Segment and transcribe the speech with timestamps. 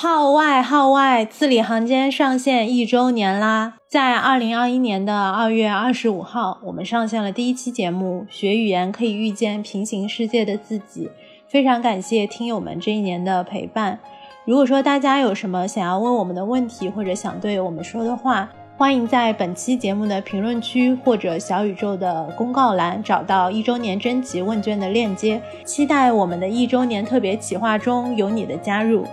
[0.00, 1.24] 号外号外！
[1.24, 3.74] 字里行间上线一周年啦！
[3.88, 11.06] 在二零二一年的二月二十五号，我们上线了第一期节目《学语言可以遇见平行世界的自己》。
[11.48, 13.98] 非常感谢听友们这一年的陪伴。
[14.44, 25.42] 如果说大家有什么想要问我们的问题，或者想对我们说的话，欢迎在本期节目的评论区或者小宇宙的公告栏找到一周年征集问卷的链接。
[25.64, 29.04] 期待我们的一周年特别企划中有你的加入。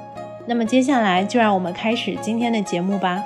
[0.48, 3.24] 那么接下来就让我们开始今天的节目吧。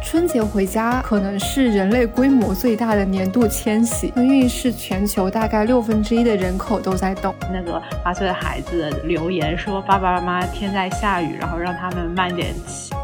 [0.00, 7.34] 春节回家可能是人类规模最大的年度迁徙，春运是全球大概六分之一的人口都在动。
[7.52, 12.94] 那个八岁的孩子留言说：“爸爸妈妈，天在下雨，然后让他们慢点骑。”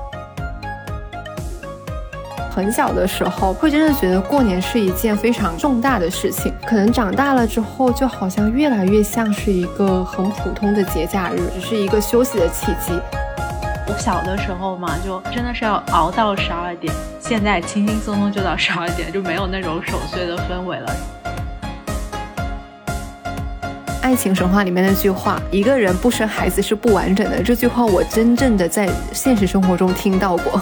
[2.55, 6.52] 很小的时候，会真的觉得过年是一件非常重大的事情。
[6.66, 12.92] 可能长大了之后，就好像越来越像是一个很普通的节假日，只是一个休息的契机。
[13.89, 20.94] 我小的时候嘛，就真的是要熬到十二点，现在轻轻松松就到十二点，就没有那种守岁的氛围了。
[24.03, 30.61] 爱情神话里面那句话“一个人不生孩子是不完整的”，这句话我真正的在现实生活中听到过。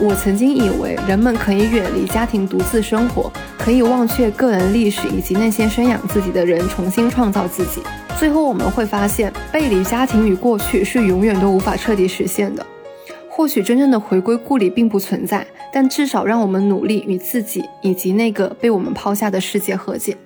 [0.00, 7.80] 我曾经以为人们可以远离家庭独自生活，可以忘却个人历史以及那些生养自己的人，重新创造自己。
[8.18, 12.66] 最后我们会发现，背离家庭与过去是永远都无法彻底实现的。
[13.28, 20.16] 或许真正的回归故里并不存在，但至少让我们努力与自己以及那个被我们抛下的世界和解。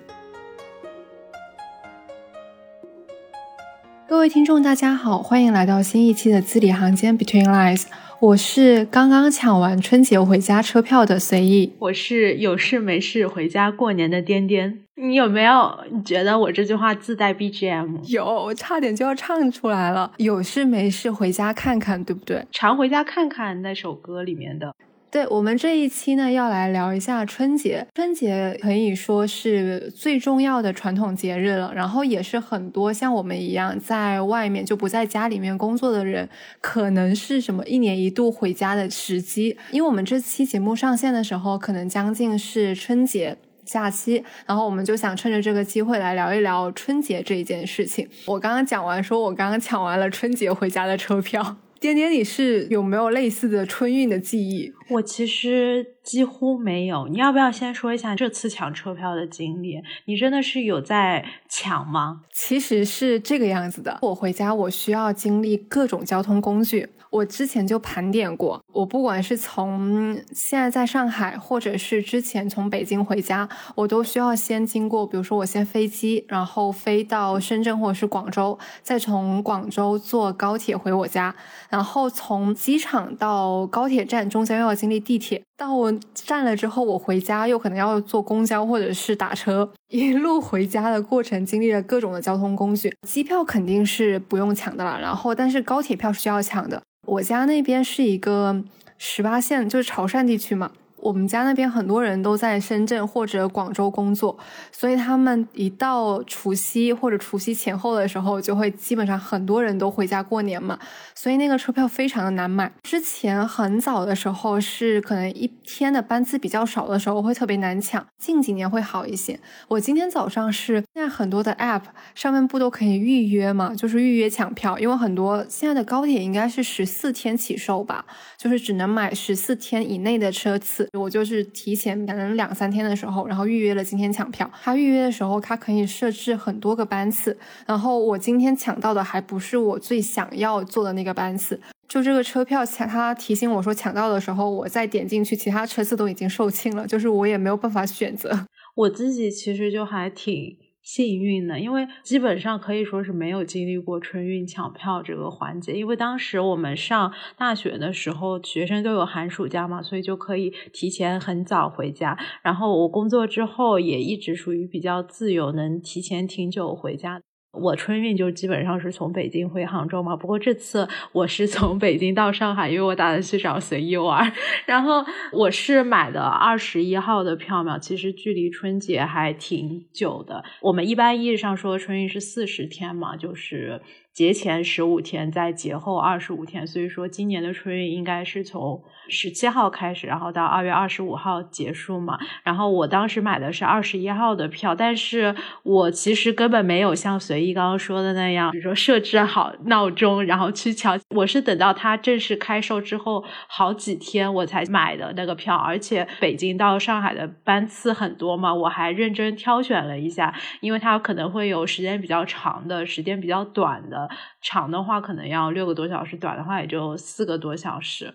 [4.09, 7.85] 各位听众，大家好，欢迎来到新一期的字里行间 Between Lines。
[8.21, 14.79] 我是刚刚抢完春节回家车票的随意，我是有事没事回家过年的颠颠。
[14.95, 17.99] 你有没有觉得我这句话自带 BGM？
[18.11, 20.11] 有，我差点就要唱出来了。
[20.17, 22.47] 有事没事回家看看，对不对？
[22.51, 24.75] 常回家看看那首歌里面的。
[25.11, 27.87] 对我们这一期呢，要来聊一下春节。
[27.95, 36.29] 春节可以说是最重要的传统节日了，然后也是很多像我们一样在外面就不在家里面工作的人，
[36.61, 39.57] 可能是什么一年一度回家的时机。
[39.71, 48.07] 因为我们这期节目上线的时候，可能将近是春节假期，然后我们就想趁着这个机会来聊一聊春节这一件事情。
[48.27, 51.57] 我刚刚讲完，说我刚刚抢完了春节回家的车票。
[51.81, 54.73] 颠颠，你是有没有类似的春运的记忆？
[54.91, 57.07] 我其实几乎没有。
[57.09, 59.81] 你要不要先说一下这次抢车票的经历？
[60.07, 62.23] 你真的是有在抢吗？
[62.33, 66.89] 其实是这个样子的，我回家我需要经历各种交通工具。
[67.11, 81.35] 我之前就盘点过，我不管是从现在在上海，或者是之前从北京回家，我都需要先经过，比如说我先飞机，然后飞到深圳或者是广州，再从广州坐高铁回我家，
[81.71, 96.81] 然后从机场到高铁站中间又要经历地铁，到我站了之后，我回家又可能要坐公交或者是打车，一路回家的过程经历了各种的交通工具，机票肯定是不用抢的了，然后但是高铁票是需要抢的。
[97.09, 98.63] 我家那边是一个
[98.99, 100.71] 十八线，就是潮汕地区嘛。
[101.01, 104.37] 我们家那边很多人都在深圳或者广州工作，
[104.73, 110.79] 所以他们一到除夕或者除夕前后的时候，就会基本上很多人都回家过年嘛。
[111.15, 112.73] 所以那个车票非常的难买。
[112.83, 119.39] 之前很早的时候是可能一天的班次比较少的时候会特别难抢，近几年会好一些。
[119.69, 121.83] 我今天早上是现在很多的 app
[122.15, 128.05] 上面不都可以预约嘛，就是预约抢票，因为很多现在的高铁应该是十四天起售吧，
[128.37, 130.89] 就是只能买十四天以内的车次。
[130.99, 134.51] 我就是提前可能两三天的时候，然后预约了今天抢票。
[134.63, 137.37] 他预约的时候，他可以设置很多个班次。
[137.67, 141.61] 然后我今天抢到的还不是我最想要坐的那个班次。
[141.89, 148.47] 就这个车票抢，他提醒我说抢到的时候，我再点进去，其他车次都已经售罄了，就是我也没有办法选择。
[148.75, 150.57] 我自己其实就还挺。
[150.89, 162.19] 幸运呢，因为基本上可以说是没有经历过春运抢票这个环节，因为当时我们上大学的时候，学生都有寒暑假嘛，所以就可以提前很早回家。
[162.43, 167.21] 然后我工作之后也一直属于比较自由，能提前挺久回家。
[167.53, 174.33] 我春运就基本上是从北京回杭州嘛，不过这次我是从北京到上海，因为我打算去找随意玩。
[174.67, 180.45] 然后我是买的二十一号的票嘛，其实距离春节还挺久的。
[180.61, 183.81] 我们一般意义上说春运是四十天嘛，就是。
[184.19, 192.19] 节前十五天，在节后二十五天，所以说今年的春运应该是从十七号开始，然后到二月二十五号结束嘛。
[192.43, 200.99] 然后我当时买的是二十一号的票，但是我其实根本没有像随意刚刚说的那样，比如说设置好闹钟，然后去抢。
[201.11, 214.08] 我是等到它正式开售之后好几天我才买的那个票，而且北京到上海的班次很多嘛，我还认真挑选了一下，因为它可能会有时间比较长的，时间比较短的。
[214.41, 218.15] 长的话可能要六个多小时，短的话也就四个多小时。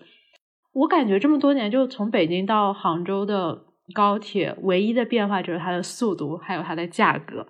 [0.72, 3.64] 我感觉这么多年，就从北京到杭州的
[3.94, 7.46] 高铁，唯一的变化就是它的速度，还有它的价格。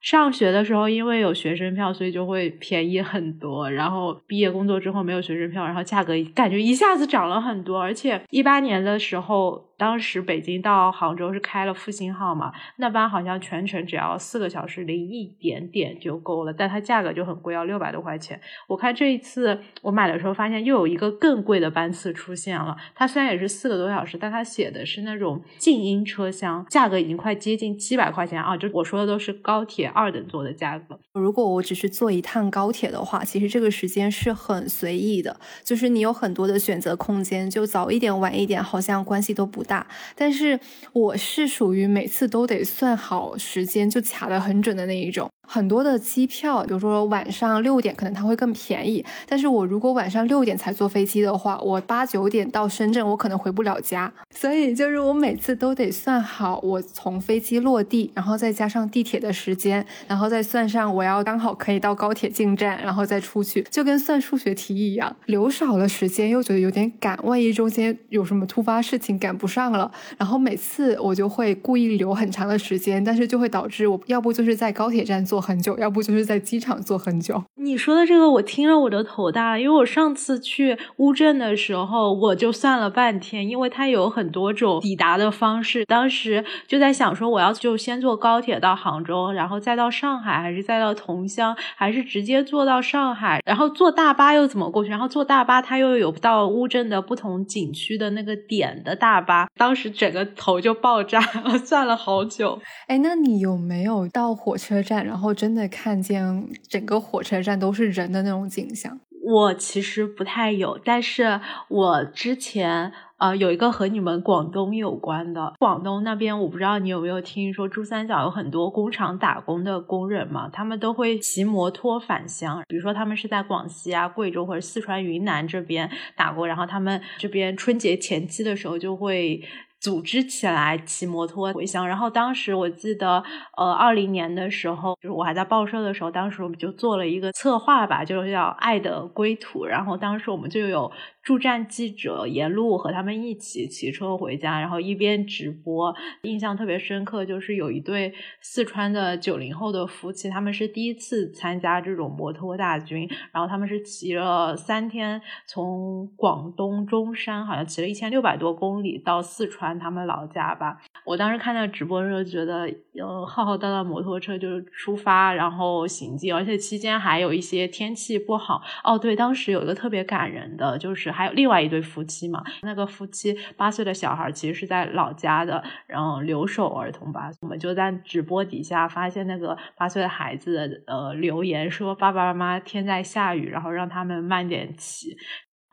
[0.00, 3.70] 上学的时候，因为有学生票，所以就会便宜很多。
[3.70, 7.80] 然后毕业工作之后没有学生票，然后价格感觉一下子涨了很多。
[7.80, 9.69] 而且一八年的时候。
[9.80, 18.38] 当时北京到杭州是开了复兴号嘛，那班好像全程只要四个小时零一点点就够了，但它价格就很贵，要六百多块钱。
[18.68, 28.54] 我看这一次我买的时候发现又有一个更贵的班次出现了，它虽然也是四个多小时，但它写的是那种静音车厢，价格已经快接近七百块钱啊！
[28.54, 31.00] 就我说的都是高铁二等座的价格。
[31.14, 39.64] 如果我只是坐一趟高铁的话，其实这个时间是很随意的，就是你有很多的选择空间，就早一点晚一点好像关系都不。
[39.70, 39.86] 大，
[40.16, 40.58] 但是
[40.92, 45.30] 我是属于每次都得算好时间，就卡得很准的那一种。
[45.46, 49.04] 很多的机票，比如说晚上六点，可能它会更便宜。
[49.28, 54.12] 但是我如果晚上六点才坐飞机的话，我八九点到深圳，我可能回不了家。
[54.32, 65.16] 所以就是我每次都得算好，我从飞机落地，然后再加上地铁的时间，然后再算上我要刚好可以到高铁进站，然后再出去，就跟算数学题一样。
[65.26, 75.40] 留少了时间，又觉得有点赶，万一中间有什么突发事情赶不上上了，然后每次我就会故意留很长的时间，但是就会导致我要不就是在高铁站坐。
[75.40, 77.42] 很久，要不就是在机场坐很久。
[77.56, 85.84] 你说的这个，我听了我的头大，因为我上次去乌镇的时候，我就算了半天，因为它有很多种抵达的方式。
[85.86, 94.90] 当时就在想说，我要就先坐高铁到杭州，然后再到上海，还是再到桐乡，还是直接坐到上海，然后坐大巴又怎么过去？
[94.90, 99.48] 然后坐大巴，它又有到乌镇的不同景区的那个点的大巴。
[99.56, 102.60] 当时整个头就爆炸了，算了好久。
[102.86, 105.30] 哎，那你有没有到火车站，然后？
[105.40, 129.40] 真的看见整个火车站都是人的那种景象，我其实不太有，但是我之前呃有一个和你们广东有关的，广东那边我不知道你有没有听说，珠三角有很多工厂打工的工人嘛，他们都会骑摩托返乡，比如说他们是在广西啊、贵州或者四川、云南这边打工，然后他们这边春节前期的时候就会。
[129.80, 133.24] 组织起来骑摩托回乡，然后当时我记得，
[133.56, 140.92] 呃，二零年的时候，就是我还在报社的时候，当时我们就做了一个策划吧，就是叫《爱的归途》，然后当时我们就有。
[141.22, 145.94] 驻站记者沿路和他们一起骑车回家，然后一边直播。
[146.22, 160.78] 印象特别深刻，就是有一对四川的九零后的夫妻，他们是第一次参加这种摩托大军，然后他们是骑了三天，从广东中山好像骑了一千六百多公里到四川他们老家吧。
[161.04, 162.62] 我当时看那个直播的时候，觉得
[162.94, 168.62] 呃浩浩荡荡摩托车就是出发，然后行进，而且期间还有一些天气不好。
[168.82, 171.10] 哦，对，当时有一个特别感人的，就是。
[171.20, 172.42] 还有另外一对夫妻嘛？
[172.62, 177.30] 那个夫妻八岁的小孩其实是在老家的，然后留守儿童吧。
[177.42, 185.14] 我们就在直播底下发现那个八岁的孩子呃留言说：“爸爸妈妈，天在下雨，然后让他们慢点骑。”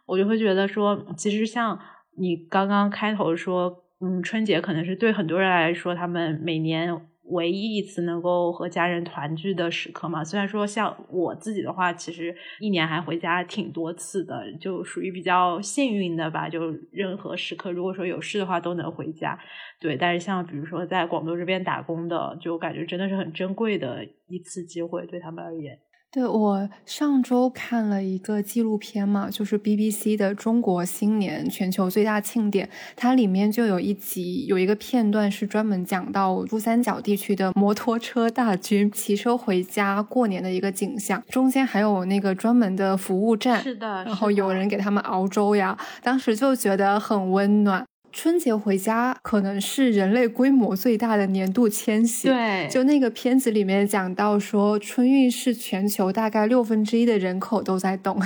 [0.05, 1.79] 我就会觉得说，其实像
[2.17, 6.93] 你刚刚开头说，嗯，春节可能是对很多人来说，他们每年。
[7.29, 16.47] 唯一一次能够和家人团聚的时刻嘛，虽然说像我自己的话，其实一年还回家挺多次的，就属于比较幸运的吧。
[16.47, 19.37] 就任何时刻，如果说有事的话，都能回家。
[19.79, 25.77] 对，但是像比如说在广东这边打工的，就感觉真的是很珍贵的一次机会，对他们而言。
[26.09, 47.85] 对我上周看了一个纪录片嘛，就是 BBC 的《中国新年全球最大庆典》，它里面就有一集有一个片段是专门讲到珠三角地区的摩托车大军骑车回家过年的一个景象，中间还有那个专门的服务站，是的，然后有人给他们熬粥呀，当时就觉得很温暖。
[48.17, 52.27] 春节回家可能是人类规模最大的年度迁徙。
[52.27, 58.19] 对，就那个片子里面讲到说，春运是全球大概六分之一的人口都在动。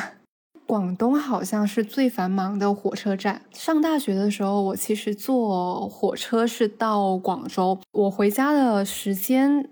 [0.66, 3.42] 广东好像是最繁忙的火车站。
[3.52, 9.68] 上大学的时候，我其实坐火车是到广州，我回家的时间。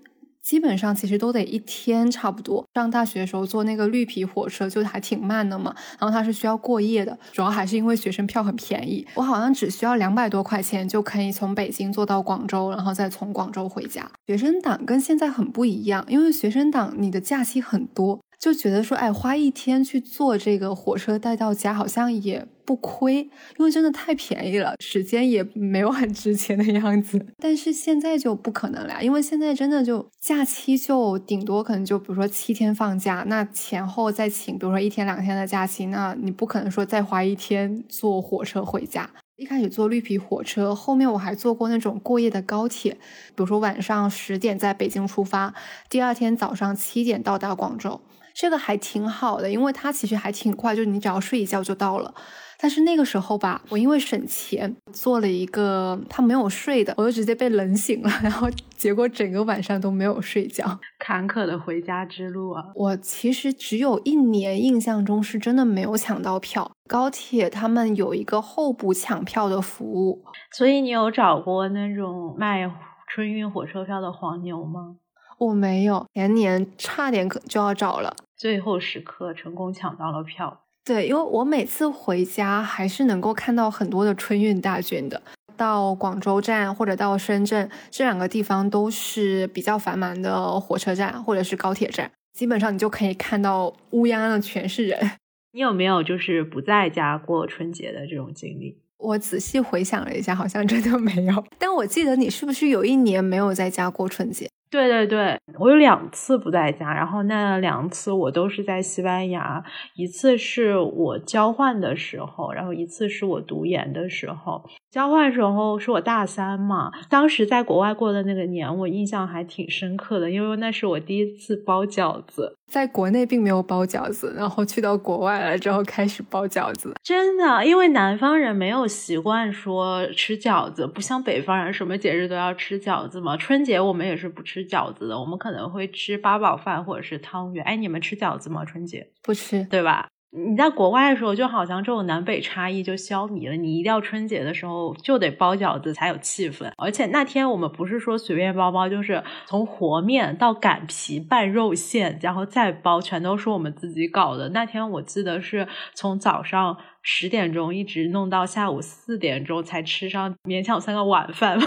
[0.50, 2.65] 基本上其实都得一天差不多。
[2.74, 14.10] 上大学的时候坐那个绿皮火车就还挺慢的嘛，然后它是需要过夜的，主要还是因为学生票很便宜，我好像只需要两百多块钱就可以从北京坐到广州，然后再从广州回家。
[14.25, 18.20] 学生党跟现在很不一样，因为学生党你的假期很多。
[18.39, 27.25] 就觉得说，哎，花一天去坐这个火车带到家，好像也不亏，因为真的太便宜了，时间也没有很值钱的样子。
[27.38, 39.10] 但是现在就不可能了，因为现在真的就假期就顶多可能就比如说七天放假，那前后再请，比如说一天两天的假期，那你不可能说再花一天坐火车回家。
[39.36, 45.53] 一开始坐绿皮火车，后面我还坐过那种过夜的高铁，比如说晚上十点在北京出发，
[45.89, 48.00] 第二天早上七点到达广州。
[48.33, 52.13] 这个还挺好的，因为它其实还挺快，就是你只要睡一觉就到了。
[52.62, 60.65] 但是那个时候吧，我因为省钱做了一个他没有睡的，我就直接被冷醒了， 然后结果整个晚上都没有睡觉，
[61.00, 62.65] 坎坷的回家之路啊！
[62.75, 72.69] 我其实只有一年印象中是真的没有抢到票，高铁他们有一个候补抢票的服务，所以你有找过那种卖
[73.07, 74.98] 春运火车票的黄牛吗？
[75.39, 78.15] 我没有，前年差点可就要找了。
[78.36, 85.22] 最后时刻成功抢到了票，对，因为我每次回家还是能够看到很多的春运大军的。
[85.55, 95.12] 到广州站或者到深圳这两个地方都是比较繁忙的火车站或者是高铁站，基本上你就可以看到乌泱泱的全是人。
[95.51, 98.77] 你有没有就是不在家过春节的这种经历？
[98.98, 101.43] 我仔细回想了一下，好像真的没有。
[101.60, 104.50] 但我记得你是不是有一年没有在家过春节？
[104.71, 109.63] 对对对，我有两次不在家，然后那两次我都是在西班牙，
[109.95, 114.63] 一次是我交换的时候，然后一次是我读研的时候。
[114.91, 122.55] 交换时候是我大三嘛，当时在国外过的那个年，我印象还挺深刻的，因为那是我第一次包饺子。
[122.71, 126.95] 在国内并没有包饺子，然后去到国外了之后开始包饺子。
[127.03, 133.38] 真的，因为南方人没有习惯说吃饺子，不像北方人什么节日都要吃饺子嘛。
[133.38, 137.63] 春节我们也是不吃饺子的，我们可能会吃八宝饭或者是汤圆。
[137.65, 138.65] 哎，你们吃饺子吗？
[138.65, 140.07] 春节不吃，对吧？
[140.31, 143.55] 你在国外的时候，就好像这种南北差异就消弭了。
[143.55, 146.71] 你一定要春节的时候就得包饺子才有气氛。
[146.77, 154.49] 而且那天我们不是说随便包包，就是从和面到擀皮、拌肉馅，然后再包，全都是我们自己搞的。
[154.49, 161.65] 那天我记得是从早上十点钟一直弄到下午四点钟才吃上勉强算个晚饭吧。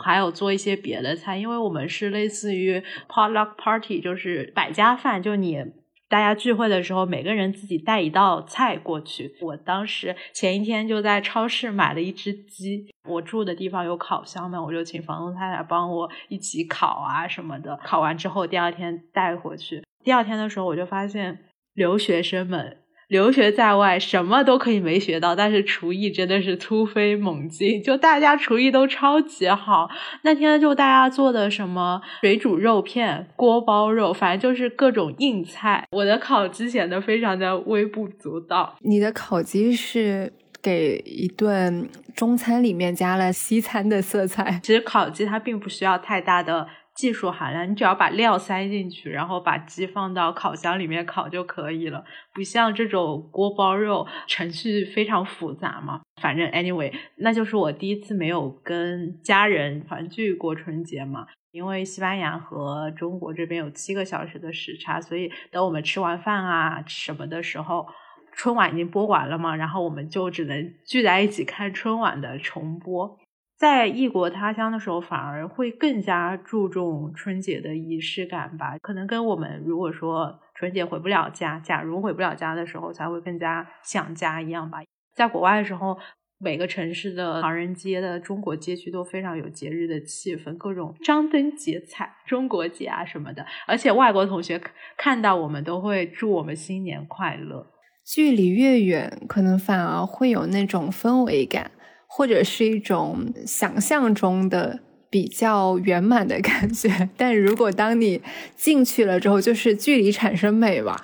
[0.00, 5.64] 还有做一些别的菜，因为我们是类似于 potluck party，就是百家饭，就你。
[6.08, 9.36] 大家聚会的时候，每个人自己带一道菜过去。
[9.40, 17.78] 我当时前一天就在超市买了一只鸡，我住的地方有烤箱嘛，我就请房东太太帮我一起烤啊什么的。
[17.84, 19.84] 烤完之后，第二天带回去。
[20.02, 22.78] 第二天的时候，我就发现留学生们。
[23.10, 29.90] 留学在外，什么都可以没学到，但是厨艺真的是突飞猛进，就大家厨艺都超级好。
[30.22, 35.84] 那天就大家做的什么水煮肉片、锅包肉，反正就是各种硬菜。
[35.90, 38.76] 我的烤鸡显得非常的微不足道。
[38.78, 44.60] 你的烤鸡是给一顿中餐里面加了西餐的色彩。
[44.62, 46.68] 其实烤鸡它并不需要太大的。
[47.00, 52.04] 技术含量，你只要把料塞进去，然后把鸡放到烤箱里面烤就可以了。
[52.34, 56.02] 不像这种锅包肉，程序非常复杂嘛。
[56.20, 61.26] 反正 anyway，那就是我第一次没有跟家人团聚过春节嘛。
[61.52, 67.86] 因为西班牙和中国这边有七个小时的时差，所以等我们吃完饭啊什么的时候，
[68.34, 73.18] 春晚已经播完了嘛，然后我们就只能聚在一起看春晚的重播。
[73.60, 78.78] 在异国他乡的时候，反而会更加注重春节的仪式感吧。
[78.80, 84.78] 可能跟我们如果说春节回不了家，假如回不了家的时候，才会更加想家一样吧。
[85.14, 85.98] 在国外的时候，
[86.38, 93.44] 每个城市的唐人街的中国街区都非常有节日的气氛，各种张灯结彩，中国节啊什么的。
[93.66, 94.58] 而且外国同学
[94.96, 97.66] 看到我们都会祝我们新年快乐。
[98.06, 101.70] 距离越远，可能反而会有那种氛围感。
[102.12, 108.20] 或者是一种想象中的比较圆满的感觉， 但如果当你
[108.56, 110.96] 进去了之后，就是距离产生美吧。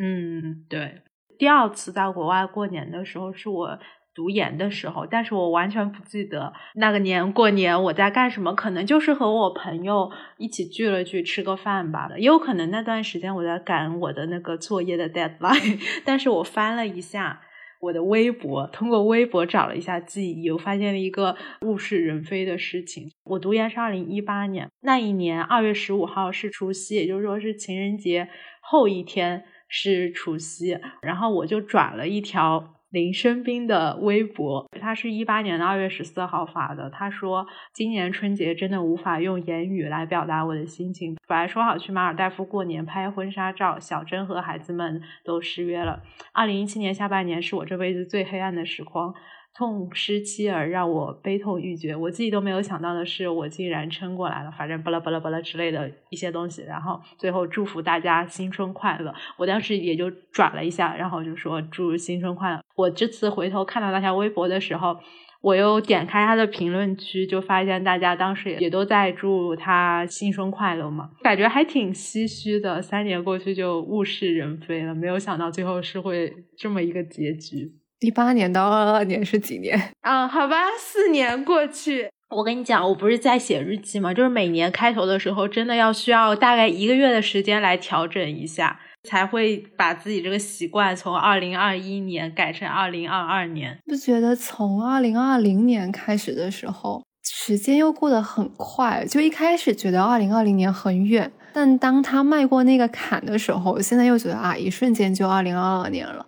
[0.00, 1.02] 嗯，对。
[1.38, 3.78] 第二次在国外过年的时候是我
[4.14, 12.08] 读研的时候，但是我完全不记得那个年过年我在干什么，可能就是和我朋友一起聚了聚，吃个饭吧。
[12.16, 17.42] 也有可能那段时间我在赶我的那个作业的 deadline，但是我翻了一下。
[17.80, 23.10] 我的微博，通过微博找了一下记忆，我发现了一个物是人非的事情。
[23.24, 28.28] 我读研是二零一八年，那一年二月十五号是除夕，也就是说是情人节
[28.60, 32.76] 后一天是除夕，然后我就转了一条。
[32.90, 36.90] 林生斌的微博，他是一八年的二月十四号发的。
[36.90, 41.16] 他说：“今年春节真的无法用言语来表达我的心情。
[41.28, 46.02] 本来说好去马尔代夫过年拍婚纱照，小珍和孩子们都失约了。
[46.32, 49.14] 二零一七年下半年是我这辈子最黑暗的时光。”
[49.54, 51.94] 痛失妻儿，让我悲痛欲绝。
[51.94, 54.50] 我自己都没有想到的是，我竟然撑过来了。
[54.52, 59.12] 反正巴拉巴拉巴拉之类的一些东西，然后最后祝福大家新春快乐。
[59.36, 62.60] 我当时也就转了一下，然后就说祝新春快乐。
[62.76, 64.96] 我这次回头看到那条微博的时候，
[65.42, 72.80] 我又点开他的评论区，就发现大家当时也也都在祝他新春快乐嘛，感觉还挺唏嘘的。
[72.80, 77.72] 三年过去就物是人非了，没有想到最后是会这么一个结局。
[78.00, 80.26] 一八年到二二年是几年啊？
[80.26, 82.08] 好吧，四年过去。
[82.30, 84.14] 我跟你讲，我不是在写日记吗？
[84.14, 93.76] 就是每年开头的时候，真的要需要大概一个月的时间来调整一下，才会把自己这个习惯从二零二一年改成二零二二年。
[93.86, 99.04] 就觉得从二零二零年开始的时候，时间又过得很快？
[99.04, 106.24] 就一开始觉得二零二零年很远，但当他迈过那个坎的时候，现在又觉得啊，一瞬间就二零二二年了。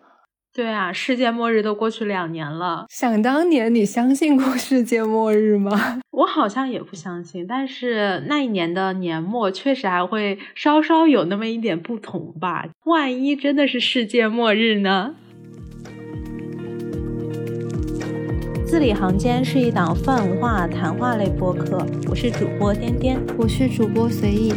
[0.55, 2.85] 对啊，世界末日都过去两年了。
[2.91, 6.03] 想当年，你相信过世界末日吗？
[6.13, 12.67] 我好像也不相信，但是那一年的年末确实还会稍稍有那么一点不同吧。
[12.85, 15.15] 万一真的是世界末日呢？
[18.67, 24.53] 字里行间是一档泛文化谈话类播客，我是主播颠颠，我是主播随意。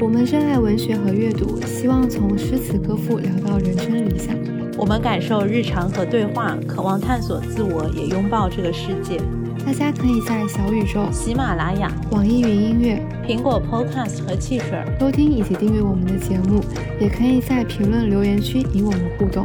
[0.00, 4.32] 我们热爱文学和阅读，希望从诗词歌赋聊到人生理想。
[4.76, 9.20] 我们感受日常和对话，渴望探索自我，也拥抱这个世界。
[9.66, 16.62] 大家可以在小宇宙、喜马拉雅、网易云音乐、苹果 Podcast 和汽水收听以及订阅我们的节目，
[17.00, 19.44] 也可以在评论留言区与我们互动。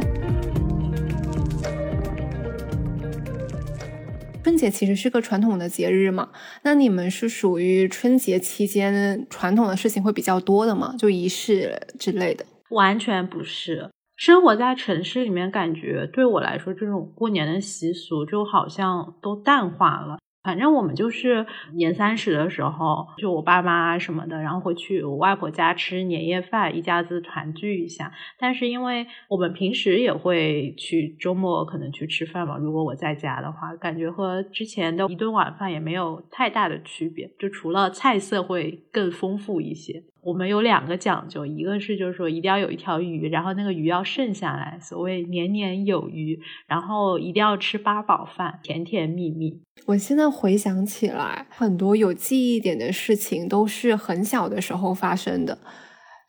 [4.64, 6.30] 节其实是个传统的节日嘛，
[6.62, 10.94] 那你们是属于春节期间传统的事情会比较多的吗？
[10.98, 12.46] 就仪式之类的？
[12.70, 13.90] 完全不是。
[14.16, 20.18] 生活在城市里面，感觉对我来说，这种过年的习俗就好像都淡化了。
[20.44, 28.12] 反正我们就是年三十的时候，就我爸妈什么的，然后会去我外婆家吃年夜饭，一家子团聚一下。
[28.38, 40.04] 但是因为我们平时也会去周末可能去吃饭嘛，如果我在家的话，感觉和之前的一顿晚饭也没有太大的区别，就除了菜色会更丰富一些。
[40.24, 49.60] 我们有两个讲究，一个是就是说一定要有一条鱼，然后那个鱼要剩下来，所谓年年有余，然后一定要吃八宝饭，甜甜蜜蜜。
[49.86, 55.58] 我现在回想起来，很多有记忆点的事情都是很小的时候发生的。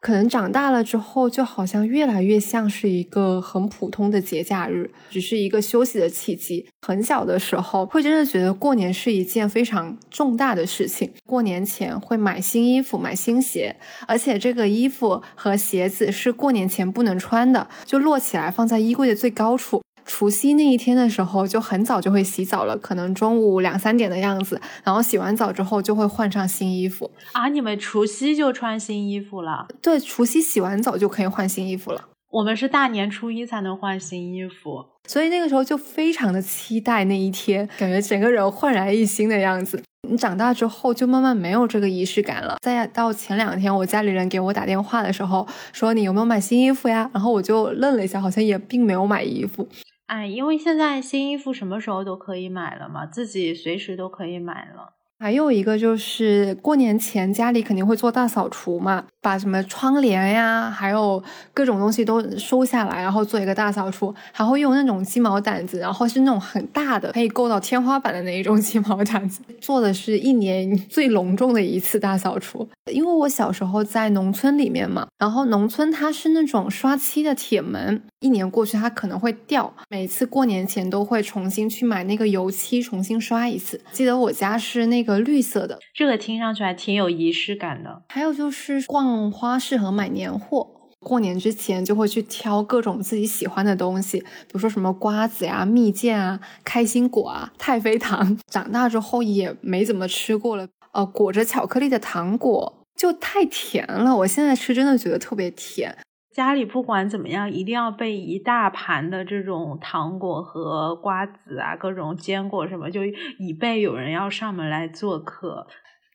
[0.06, 6.64] 可能长大了之后，就好像越来越像是一个很普通的节假日，只是一个休息的契机。
[6.86, 11.12] 很小的时候，会真的觉得过年是一件非常重大的事情。
[11.26, 13.76] 过年前会买新衣服、买新鞋，
[14.08, 19.82] 而且这个衣服和鞋子是过年前不能穿的，就摞起来放在衣柜的最高处。
[20.06, 27.50] 除夕那一天的时候，就很早就会洗澡了，可能中午两三点的样子，然后洗完澡之后就会换上新衣服啊！
[27.50, 29.68] 你们除夕就穿新衣服了？
[29.82, 32.10] 对，除夕洗完澡就可以换新衣服了。
[32.32, 39.82] 我们是大年初一才能换新衣服，所以那个时候就非常的期待那一天，感觉整个人焕然一新的样子。
[40.08, 42.58] 你长大之后就慢慢没有这个仪式感了。
[42.62, 49.68] 再到前两天，我家里人给我打电话的时候说：“你有没有买新衣服呀？”然后我就愣了一下，好像也并没有买衣服。
[50.08, 54.94] 哎，因为现在新衣服什么时候都可以买了嘛，自己随时都可以买了。
[55.26, 59.06] 还有一个就是过年前家里肯定会做大扫除嘛。
[59.24, 72.70] 把什么窗帘呀，还有各种东西都收下来，然后做一个大扫除，还会用那种鸡毛掸子，然后是那种很大的，可以够到天花板的那一种鸡毛掸子， 做的是一年最隆重的一次大扫除。
[72.92, 83.82] 因为我小时候在农村里面嘛，然后农村它是那种刷漆的铁门，一年过去它可能会掉，每次过年前都会重新去买那个油漆，重新刷一次。
[83.92, 88.04] 记得我家是那个绿色的，这个听上去还挺有仪式感的。
[88.10, 89.26] 还有就是逛。
[89.32, 90.68] 花市和买年货，
[91.00, 98.38] 过年之前就会去挑各种自己喜欢的东西，比如说什么瓜子呀、蜜饯啊、开心果啊、太妃糖。
[98.48, 105.98] 长大之后也没怎么吃过了，呃，裹着巧克力的糖果就太甜了，我现在吃真的觉得特别甜。
[106.36, 113.06] 家里不管怎么样，一定要备一大盘的这种糖果和瓜子啊，各种坚果什么，就
[113.40, 115.66] 以备有人要上门来做客。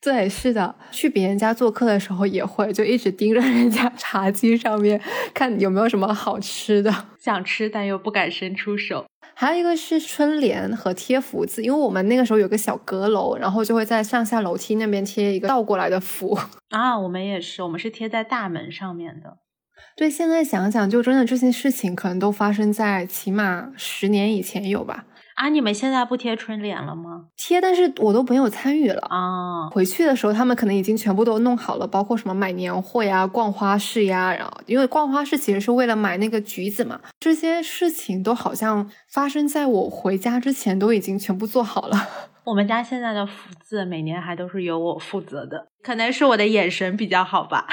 [0.03, 5.01] 对，是的，去别人家做客的时候也会，就一直盯着人家茶几上面
[5.33, 9.07] 看有没有什么好吃的，想吃但又不敢伸出手。
[9.35, 16.99] 还有一个是春联和贴福字，因为我们那个时候有个小阁楼，然后就会在上下楼梯那边贴一个倒过来的福啊。
[16.99, 19.39] 我们也是，我们是贴在大门上面的。
[19.97, 25.05] 对，现在想想，就真的这些事情可能都发生在起码十年以前有吧。
[25.35, 27.25] 啊，你们现在不贴春联了吗？
[27.35, 29.71] 贴，但是我都没有参与了啊。
[29.71, 37.01] 回去的时候，他们可能已经全部都弄好了，包括什么买年货呀、逛花市呀，然后因为逛花市其实是为了买那个橘子嘛。
[37.19, 41.97] 这些事情都好像发生在我回家之前，都已经全部做好了。
[42.45, 47.67] 我们家现在的福字每年还都是由我负责的，可能是我的眼神比较好吧。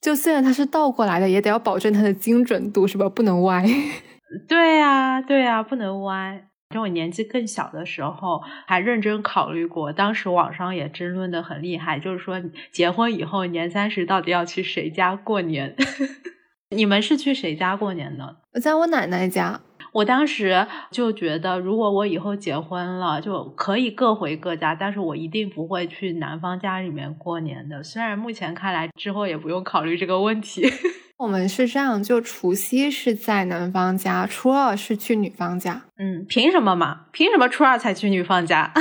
[0.00, 3.08] 就虽然它是倒过来的，也得要保证它的精准度，是吧？
[3.08, 3.64] 不能歪。
[4.48, 6.44] 对呀，对呀，不能歪。
[6.74, 9.90] 就我年纪更小的时候，还认真考虑过。
[9.92, 15.74] 当时网上也争论的很厉害，就是说结婚以后年三十到底要去谁家过年？
[16.76, 18.36] 你们是去谁家过年呢？
[18.52, 19.60] 我在我奶奶家。
[19.92, 27.82] 我当时就觉得，如果我以后结婚了，就可以各回各家，但是我一定不会去男方家里面过年的。
[27.82, 30.70] 虽然目前看来，之后也不用考虑这个问题。
[31.18, 35.82] 我们是这样，就除夕是在男方家，初二是去女方家。
[35.98, 37.06] 嗯，凭什么嘛？
[37.10, 38.72] 凭什么初二才去女方家？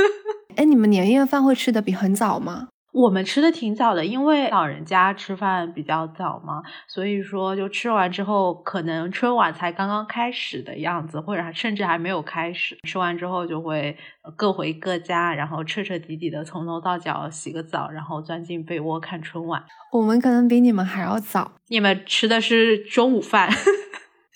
[0.56, 2.68] 哎，你们年夜饭会吃的比很早吗？
[2.96, 12.78] 我们吃的挺早的，因为老人家吃饭比较早嘛，所以说就吃完之后，可能春晚才刚刚开始的样子，或者甚至还没有开始。
[12.84, 13.94] 吃完之后就会
[14.34, 19.62] 各回各家，然后彻彻底底的从头到脚洗个澡，然后钻进被窝看春晚。
[19.92, 23.50] 我们可能比你们还要早，你们吃的是中午饭。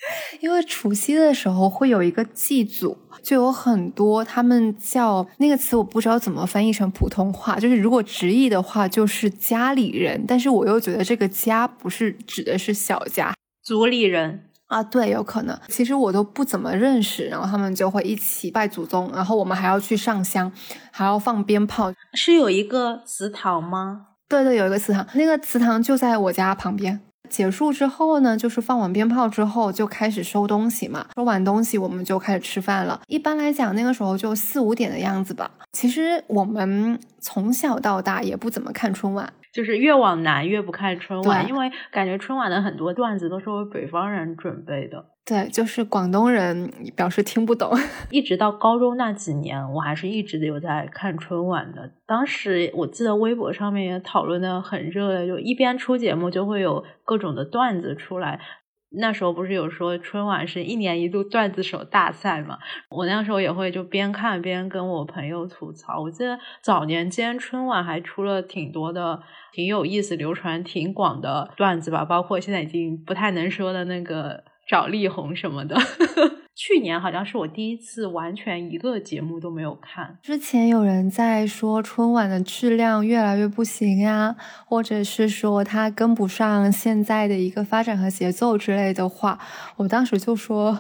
[0.41, 7.59] 因为除夕的时候会有一个祭祖，就有很多他们叫那个词，我不知道怎么翻译成普通话。
[7.59, 10.25] 就是如果直译的话，就是家里人。
[10.27, 15.59] 但是我又觉得这个家不是指的是小家，族里人啊，对，有可能。
[15.69, 20.51] 其实我都不怎么认识，然后他们就会一起拜祖宗，然后我们还要去上香，
[20.91, 21.93] 还要放鞭炮。
[22.15, 24.07] 是有一个祠堂吗？
[24.29, 27.01] 对对，有一个祠堂，那个祠堂就在我家旁边。
[27.31, 31.07] 结束之后呢，就是放完鞭炮之后就开始收东西嘛。
[31.15, 33.01] 收完东西我们就开始吃饭了。
[33.07, 35.51] 一般来讲，那个时候就四五点的样子吧。
[35.73, 45.05] 其实我们从小到大也不怎么看春晚，就是越往南越不看春晚，因为感觉春晚的很多段子都是为北方人准备的。
[45.25, 47.71] 对，就是广东人表示听不懂。
[48.11, 51.93] 一直到高中那几年，我还是一直有在看春晚的。
[52.05, 58.41] 当时我记得微博上面也讨论的很热烈，就一边出节目就会有各种的段子出来。
[58.93, 62.59] 那时候不是有说春晚是一年一度段子手大赛嘛？
[62.91, 66.01] 我那时候也会就边看边跟我朋友吐槽。
[66.01, 69.23] 我记得早年间春晚还出了挺多的
[69.53, 74.45] 挺有意思、流传挺广的段子吧，包括现在已经不太能说的那个。
[74.69, 75.75] 找力宏什么的，
[76.63, 80.19] 去年好像是我第一次完全一个节目都没有看。
[80.23, 89.39] 之前有人在说春晚的质量越来越不行呀，或者是说它跟不上现在的一个发展和节奏之类的话，
[89.77, 90.79] 我当时就说，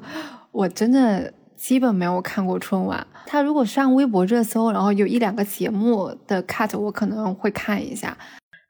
[0.52, 3.06] 我真的基本没有看过春晚。
[3.24, 8.14] 他如果上微博热搜，然后有一两个节目的 cut，我可能会看一下。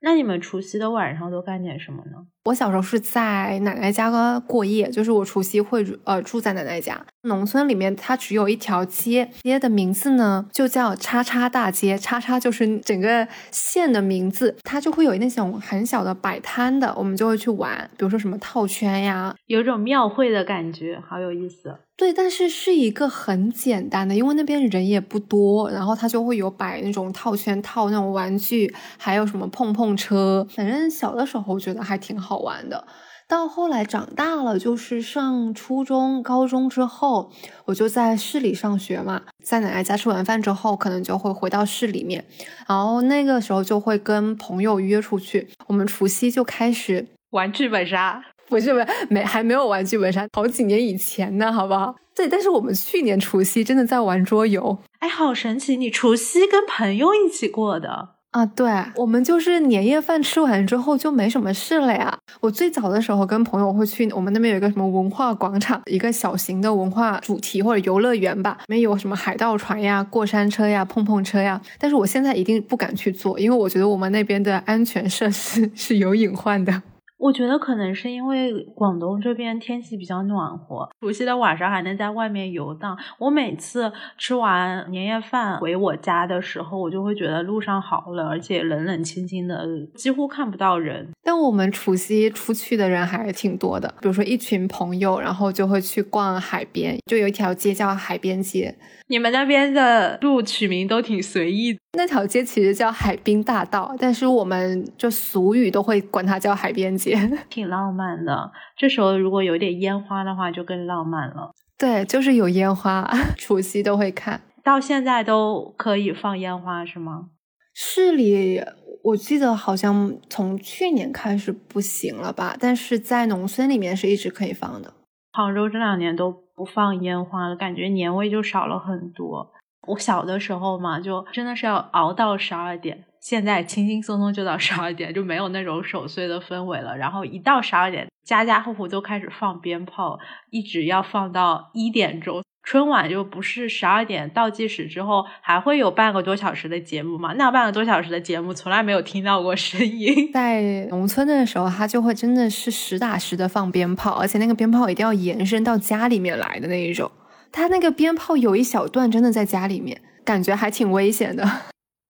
[0.03, 2.27] 那你们除夕的晚上都干点什么呢？
[2.45, 6.99] 我小时候是在奶奶家过夜，就是我除夕会呃住在奶奶家。
[7.25, 14.57] 农村里面它只有一条街，街的名字呢就叫叉叉大街，叉叉就是整个县的名字。
[14.65, 21.77] 它就会有那种很小的摆摊的，我们就会去玩，比如说什么套圈呀，有种庙会的感觉，好有意思。
[22.01, 32.19] 对，但是是一个很简单的，因为那边人也不多，然后他就会有摆那种套圈套那种玩具，还有什么碰碰车，反正小的时候觉得还挺。
[32.19, 32.87] 好玩的，
[33.27, 37.33] 到后来长大了，就是上初中、高中之后，
[37.65, 42.25] 我就在市里上学嘛，在奶奶家吃完饭之后，可能就会回到市里面，
[42.69, 51.95] 然后那个时候就会跟朋友约出去，我们除夕就开始玩剧本杀，不是不是没还没有玩剧本杀，好几年以前呢，好不好？
[52.15, 58.11] 对，但是我们去年除夕真的在玩桌游，哎，好神奇，你除夕跟朋友一起过的。
[58.33, 62.17] 啊，对，我们就是年夜饭吃完之后就没什么事了呀。
[62.41, 71.61] 我最早的时候跟朋友会去我们那边有一个什么文化广场，一个小型的文化主题或者游乐园吧，里面有什么海盗船呀、过山车呀、碰碰车呀。
[71.77, 76.83] 但是我现在一定不敢去做，因为我觉得我们那边的安全设施 是有隐患的。
[77.21, 82.97] 我觉得可能是因为广东这边天气比较暖和，除夕的晚上还能在外面游荡。
[83.19, 91.07] 我每次吃完年夜饭回我家的时候，我就会觉得路上好冷，而且冷冷清清的，几乎看不到人。
[91.23, 98.75] 但我们除夕出去的人还是挺多的，比如说一群朋友，然后就会去逛海边，就有一条街叫海边街。
[99.11, 101.77] 你们那边的路取名都挺随意。
[101.99, 107.19] 那条街其实叫海滨大道，但是我们就俗语都会管它叫海边街，
[107.51, 108.53] 挺浪漫的。
[108.79, 111.51] 这时候如果有点烟花的话，就更浪漫了。
[111.77, 117.31] 对，就是有烟花， 除夕都会看到现在都可以放烟花是吗？
[117.75, 118.63] 市里
[119.03, 124.95] 我记得好像从去年开始不行了吧，但是在农村里面是一直可以放的。
[125.33, 129.51] 杭州这两年都不放烟花了，感觉年味就少了很多。
[129.87, 133.03] 我小的时候嘛，就真的是要熬到十二点。
[133.19, 136.95] 现在轻轻松松就到十二点，就没有那种守岁的氛围了。
[136.99, 140.19] 然后一到十二点，家家户户都开始放鞭炮，
[140.51, 142.43] 一直要放到一点钟。
[142.71, 147.33] 春晚就不是十二点倒计时之后还会有半个多小时的节目嘛？
[147.33, 150.31] 那半个多小时的节目从来没有听到过声音。
[150.33, 157.11] 在农村的时候，他就会真的是实打实的放鞭炮，而且那个鞭炮一定要延伸到家里面来的那一种。
[157.51, 161.45] 他那个鞭炮有一小段真的在家里面，感觉还挺危险的。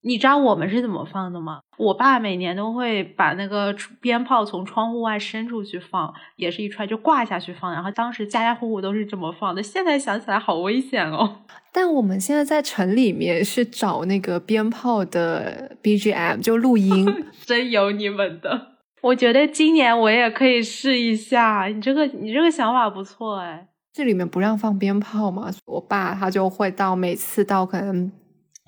[0.03, 1.61] 你知道我们是怎么放的吗？
[1.81, 7.73] 我爸每年都会把那个鞭炮从窗户外伸出去放，也是一串就挂下去放。
[7.73, 9.63] 然后当时家家户户都是这么放的。
[9.63, 11.39] 现在想起来好危险哦。
[11.73, 17.07] 但我们现在在城里面是找那个鞭炮的 BGM 就录音，
[17.47, 18.73] 真有你们的。
[19.01, 21.65] 我觉得今年我也可以试一下。
[21.67, 23.69] 你这个你这个想法不错哎。
[23.93, 25.51] 这里面不让放鞭炮嘛？
[25.67, 28.13] 我爸他就会到每次到可能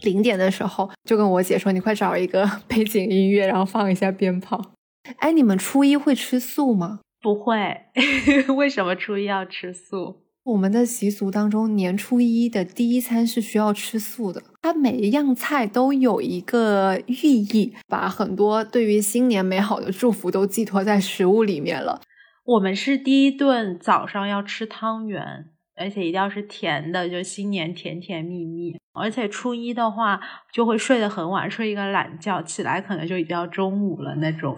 [0.03, 4.75] 零点的时候，就跟我姐说：“你快找一个 背景音乐，然后放一下鞭炮。”
[5.19, 7.01] 哎，你们初一会吃素吗？
[7.21, 7.55] 不会。
[8.57, 10.23] 为什么初一要吃素？
[10.45, 14.43] 我们的习俗当中，年初一的第一餐是需要吃素的。
[14.61, 22.01] 它每一样菜都有一个寓意，把很多对于新年美好的祝福都寄托在食物里面了。
[22.45, 28.77] 我们是第一顿早上要吃汤圆，而且一定要是甜的，就新年甜甜蜜蜜。
[28.95, 30.21] 而且初一的话
[30.53, 34.57] 就会睡得很晚，睡一个懒觉，起来可能就已经要中午了那种。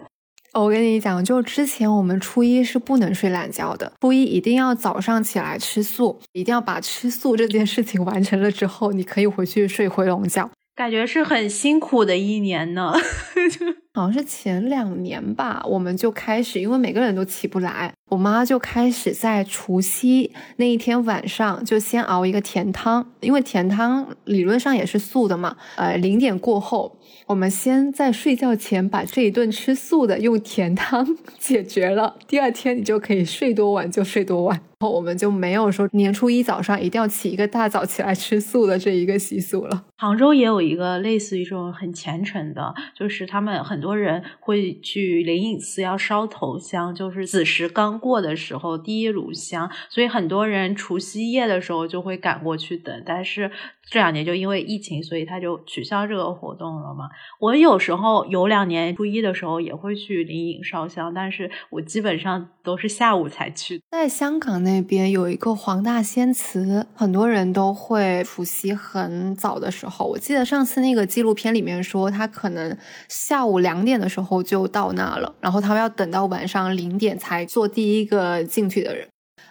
[0.54, 10.50] 我跟你讲，就之前我们初一是不能睡懒觉的，初一一定要早上起来吃素，一定要把吃素这件事情完成了之后，你可以回去睡回笼觉。
[10.76, 12.92] 感觉是很辛苦的一年呢，
[13.94, 26.98] 好像是前两年吧，我们就开始，因为每个人都起不来，我妈就开始在除夕那一天晚上就先熬一个甜汤，因为甜汤理论上也是素的嘛，呃，零点过后。
[27.26, 34.60] 我们先在睡觉前把这一顿吃素的用甜汤 解决了，第二天你就可以睡多晚就睡多晚。
[34.90, 39.84] 我们就没有说年初一早上一定要起一个大早起来吃素的这一个习俗了。
[39.96, 53.50] 杭州也有一个类似于这种很虔诚的，就是他们很多人会去灵隐寺要烧头香，就是子时刚过的时候第一炉香，所以很多人除夕夜的时候就会赶过去等，但是。
[53.86, 57.04] 这两年就因为疫情，所以他就取消这个活动了嘛。
[57.38, 63.82] 我有时候有两年初一的时候也会去灵隐烧香，但是我基本上都是下午才去。
[63.90, 70.04] 在香港那那边有一个黄大仙祠，很多人都会除夕很早的时候。
[70.04, 72.76] 我记得上次那个纪录片里面说，他可能
[73.08, 79.06] 下午两点的时候就到那了，然后他们要等到晚上零点才做第一个进去的人。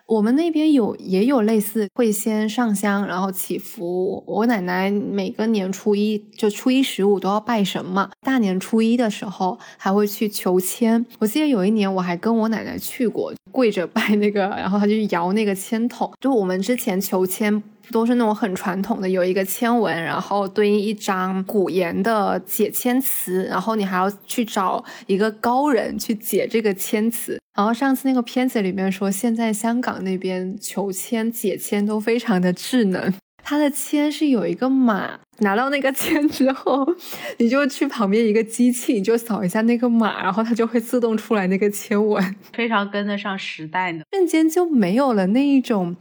[0.06, 4.24] 我们那边有也有类似，会先上香，然后祈福。
[4.28, 11.06] 我奶奶每个年初一就初一十五都要拜神嘛，大年初一的时候还会去求签。
[11.20, 16.12] 我记得有一年我还跟我奶奶去过，跪着拜那个，然后她就摇那个签筒。
[16.20, 17.64] 就我们之前求签。
[17.94, 27.40] 都是那种很传统的，有一个签文，然后对应一张古言的解签词，然后你还要去找一个高人去解这个签词。
[27.56, 36.84] 然后上次那个片子里面说，现在香港那边求签解签都非常的智能， 它的签是有一个码，拿到那个签之后，
[37.38, 45.96] 你就去旁边一个机器，你就扫一下那个码，然后它就会自动出来那个签文，非常跟得上时代呢，瞬间就没有了那一种。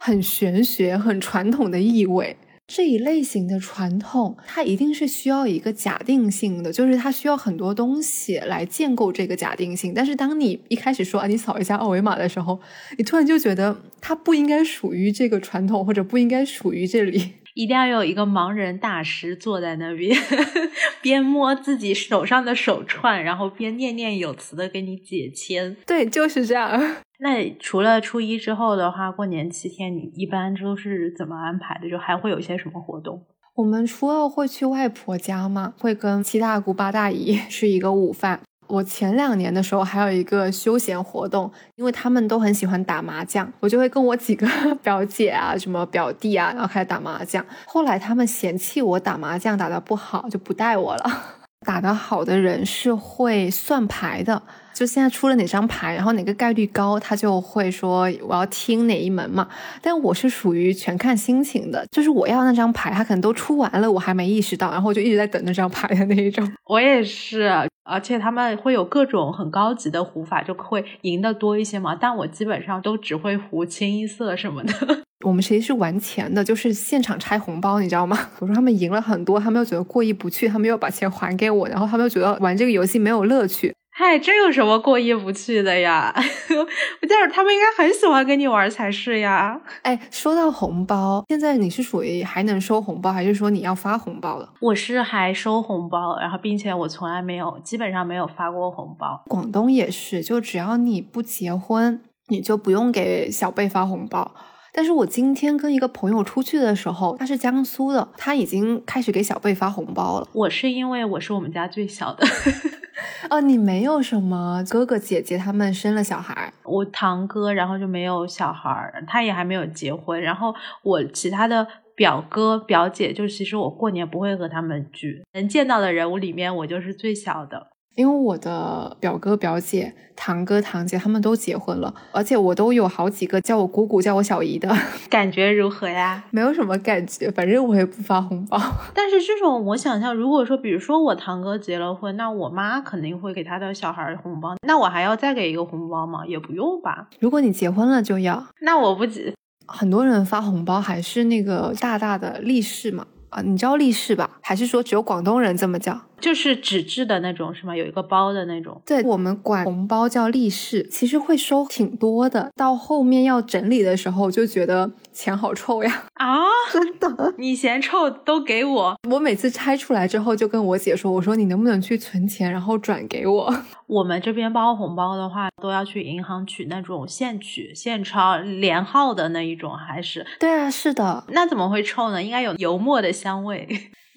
[0.00, 2.34] 很玄学、很传统的意味，
[2.66, 9.92] 这一类型的传统，它一定是需要一个假定性的，就是它需要很多东西来建构这个假定性。
[9.94, 12.58] 但是当你一开始说啊，你扫一下二维码的时候，
[12.96, 17.34] 你突然就觉得它不应该属于这个传统，或者不应该属于这里。
[17.54, 20.16] 一定要有一个盲人大师坐在那边，
[21.02, 25.76] 边摸自己手上的手串，然后边念念有词的给你解签。
[25.84, 26.96] 对，就是这样。
[27.22, 31.88] 那除了初一之后的话，过年七天你一般都是怎么安排的？
[31.88, 33.22] 就还会有一些什么活动？
[33.56, 38.40] 我们初二会去外婆家嘛，会跟七大姑八大姨 吃一个午饭。
[38.68, 44.46] 我前两年的时候还有一个休闲活动，因为他们都很喜欢打麻将，我就会跟我几个
[44.80, 47.44] 表姐啊、什么表弟啊，然后开始打麻将。
[47.66, 51.04] 后来他们嫌弃我打麻将打得不好，就不带我了。
[51.66, 54.40] 打得好的人是会算牌的，
[54.74, 59.48] 就现在出了哪张牌，然后哪个概率高，他就会说我要听哪一门嘛。
[59.82, 66.50] 但我是属于全看心情的，就是我要那张牌，他可能都出完了，我还没意识到，然后我就一直在等那张牌的那一种。
[66.66, 67.50] 我也是。
[67.82, 71.96] 而且他们会有各种很高级的胡法，就会赢的多一些嘛。
[71.98, 74.72] 但我基本上都只会胡清一色什么的。
[75.26, 78.16] 我们其实是玩钱的，就是现场拆红包，你知道吗？
[78.38, 83.74] 我说他们赢了很多，他们又觉得过意不去，他们又把钱还给我，然后他们又觉得玩这个游戏没有乐趣。
[84.00, 86.10] 嗨，这有什么过意不去的呀？
[86.16, 89.60] 我觉得他们应该很喜欢跟你玩才是呀。
[89.82, 94.54] 哎，说到红包，现在你是属于还能收红包，还是说你要发红包了？
[94.62, 99.22] 我是还收红包，然后并且我从来没有，基本上没有发过红包。
[99.26, 104.34] 广东也是，就只要你不结婚，你就不用给小辈发红包。
[104.72, 110.28] 但是我今天跟一个朋友出去的时候，他是江苏的，他已经开始给小贝发红包了。
[110.32, 112.26] 我是因为我是我们家最小的。
[113.30, 120.20] 哦，你没有什么哥哥姐姐他们生了小孩，我堂哥然后就没有小孩，他也还没有结婚。
[120.20, 127.68] 然后我其他的表哥表姐，就其实我过年不会和他们聚，能见到的人物里面我就是最小的。
[127.96, 134.74] 因为我的表哥表姐、堂哥堂姐他们都结婚了，而且我都有好几个叫我姑姑、叫我小姨的，
[135.10, 136.24] 感觉如何呀？
[136.30, 138.58] 没有什么感觉，反正我也不发红包。
[138.94, 146.24] 但是这种我想象，如果说比如说我堂哥结了婚，那我妈肯定会给他的小孩红包，那我还要再给一个红包吗？
[146.26, 147.08] 也不用吧。
[147.18, 149.34] 如果你结婚了就要，那我不急。
[149.66, 153.06] 很多人发红包还是那个大大的利是嘛。
[153.30, 154.28] 啊，你知道利是吧？
[154.42, 155.96] 还是说只有广东人这么叫？
[156.20, 157.74] 就是纸质的那种是吗？
[157.76, 158.80] 有一个包的那种？
[158.86, 162.50] 对我们管红包叫利是，其实会收挺多的。
[162.54, 166.04] 到后面要整理的时候，就觉得钱好臭呀！
[166.14, 166.38] 啊，
[166.72, 167.34] 真的？
[167.38, 168.96] 你嫌臭都给我？
[169.08, 173.54] 我每次拆出来之后，就跟我姐说：“我说你能不能去存钱，然后转给我？”
[173.88, 180.24] 我们这边包红包的话，都要去银行取那种现取现钞连号的那一种，还是？
[180.38, 181.24] 对啊，是的。
[181.28, 182.22] 那怎么会臭呢？
[182.22, 183.66] 应该有油墨的香味。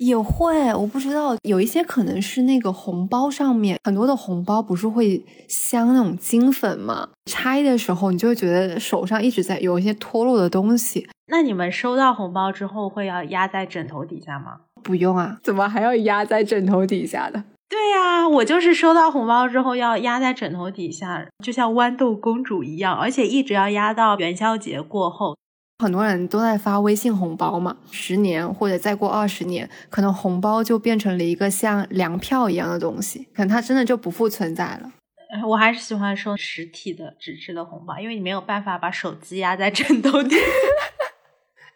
[0.05, 7.09] 也会，我不知道，有一些可能是那个红包上面很多的红包不是会镶那种金粉吗？
[7.25, 11.07] 拆的时候你就会觉得手上一直在有一些脱落的东西。
[11.27, 14.57] 那你们收到红包之后会要压在枕头底下吗？
[14.83, 17.43] 不用啊，怎么还要压在枕头底下的？
[17.69, 25.35] 对呀，我就是收到红包之后要压在枕头底下，就像豌豆公主一样，而且一直要压到元宵节过后。
[25.79, 34.91] 很多人都在发微信红包嘛，十年或者再过二十年，可能红包就变成了一个像粮票一样的东西，可能它真的就不复存在了。
[35.47, 40.35] 我还是喜欢收实体的纸质的红包，因为你没有办法把手机压在枕头底。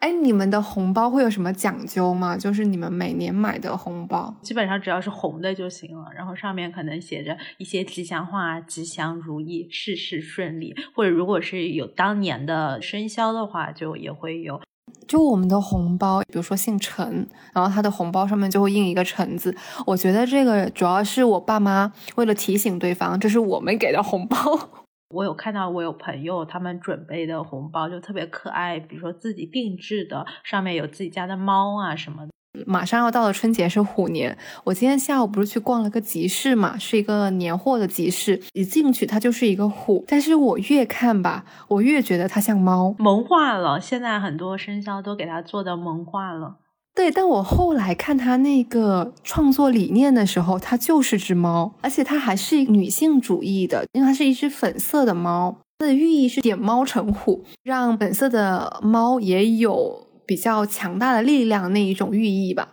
[0.00, 2.36] 哎，你们的红包会有什么讲究吗？
[2.36, 6.06] 就是你们每年买的红包，基本上只要是红的就行了。
[6.14, 10.74] 然后上面可能写着一些吉祥话，吉祥如意，事事顺利。
[10.94, 14.60] 或者如果是有当年的生肖的话，就也会有。
[15.06, 19.54] 就我们的红包，比如说姓陈，然后他的红包上面就会印一个陈字。
[19.86, 24.86] 我觉得这个主要是我爸妈为了提醒对方，这是我们给的红包。
[25.14, 32.32] 我有看到，我有朋友他们准备的红包就特别可爱，比如说自己定制的，上面有自己家的猫啊什么的。
[32.66, 43.80] 马上要到了春节是虎年，我今天下午不是去逛了个集市嘛，是一个年货的集市，一进去它就是一个虎，但是我越看吧，我越觉得它像猫，萌化了。
[43.80, 46.56] 现在很多生肖都给它做的萌化了。
[46.98, 62.70] 对，但我后来看他那个创作理念的时候，它就是只猫，而且它还是女性主义的，因为它是一只粉色的猫，它的寓意是点猫成虎，让本色的猫也有比较强大的力量那一种寓意吧。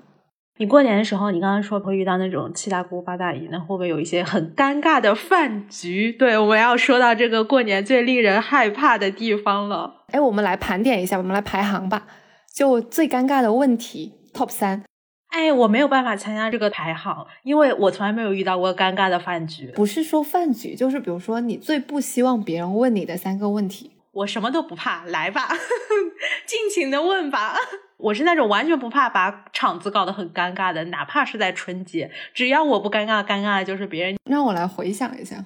[0.58, 6.12] 你过年的时候，你刚刚说会遇到那种七大姑八大姨，那会不会有一些很尴尬的饭局？
[6.12, 10.06] 对，我们要说到这个过年最令人害怕的地方了。
[10.08, 12.08] 哎，我们来盘点一下，我们来排行吧。
[12.56, 14.84] 就最尴尬的问题 top 三，
[15.30, 19.72] 哎，我没有办法参加这个排行，因为我从来没有遇到过尴尬的饭局。
[19.76, 23.92] 不是说饭局，就是比如说你最不希望别人问你的三个问题。
[24.12, 25.50] 我什么都不怕，来吧，
[26.48, 27.56] 尽情的问吧。
[27.98, 34.18] 我是那种完全不怕把场子搞得很尴尬的，哪怕是在春节，只要我不尴尬，尴尬的就是别人。
[34.30, 35.44] 让我来回想一下，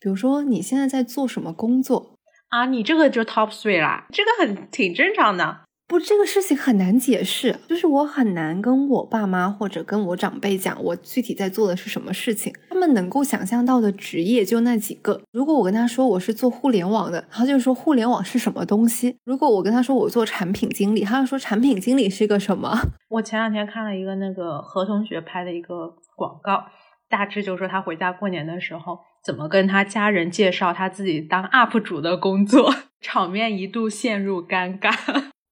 [0.00, 2.14] 比如说你现在在做什么工作
[2.48, 2.64] 啊？
[2.66, 5.60] 你这个就 top three 啦，这个很挺正常的。
[5.88, 12.52] 不，这个事情很难解释，就是我很难跟我爸妈或者跟我长辈讲我具体在做的是什么事情。
[12.68, 15.22] 他们能够想象到的职业就那几个。
[15.32, 22.78] 如果我跟他说我是做互联网的，他就说互联网是什么东西；如果我跟他说我做产品经理，他就说产品经理是个什么。
[23.08, 26.66] 我前两天看了一个那个何同学拍的一个广告，
[27.08, 34.92] 大致就是说他回家过年的时候怎么跟他家人介绍他自己当 UP 主的工作， 场面一度陷入尴尬。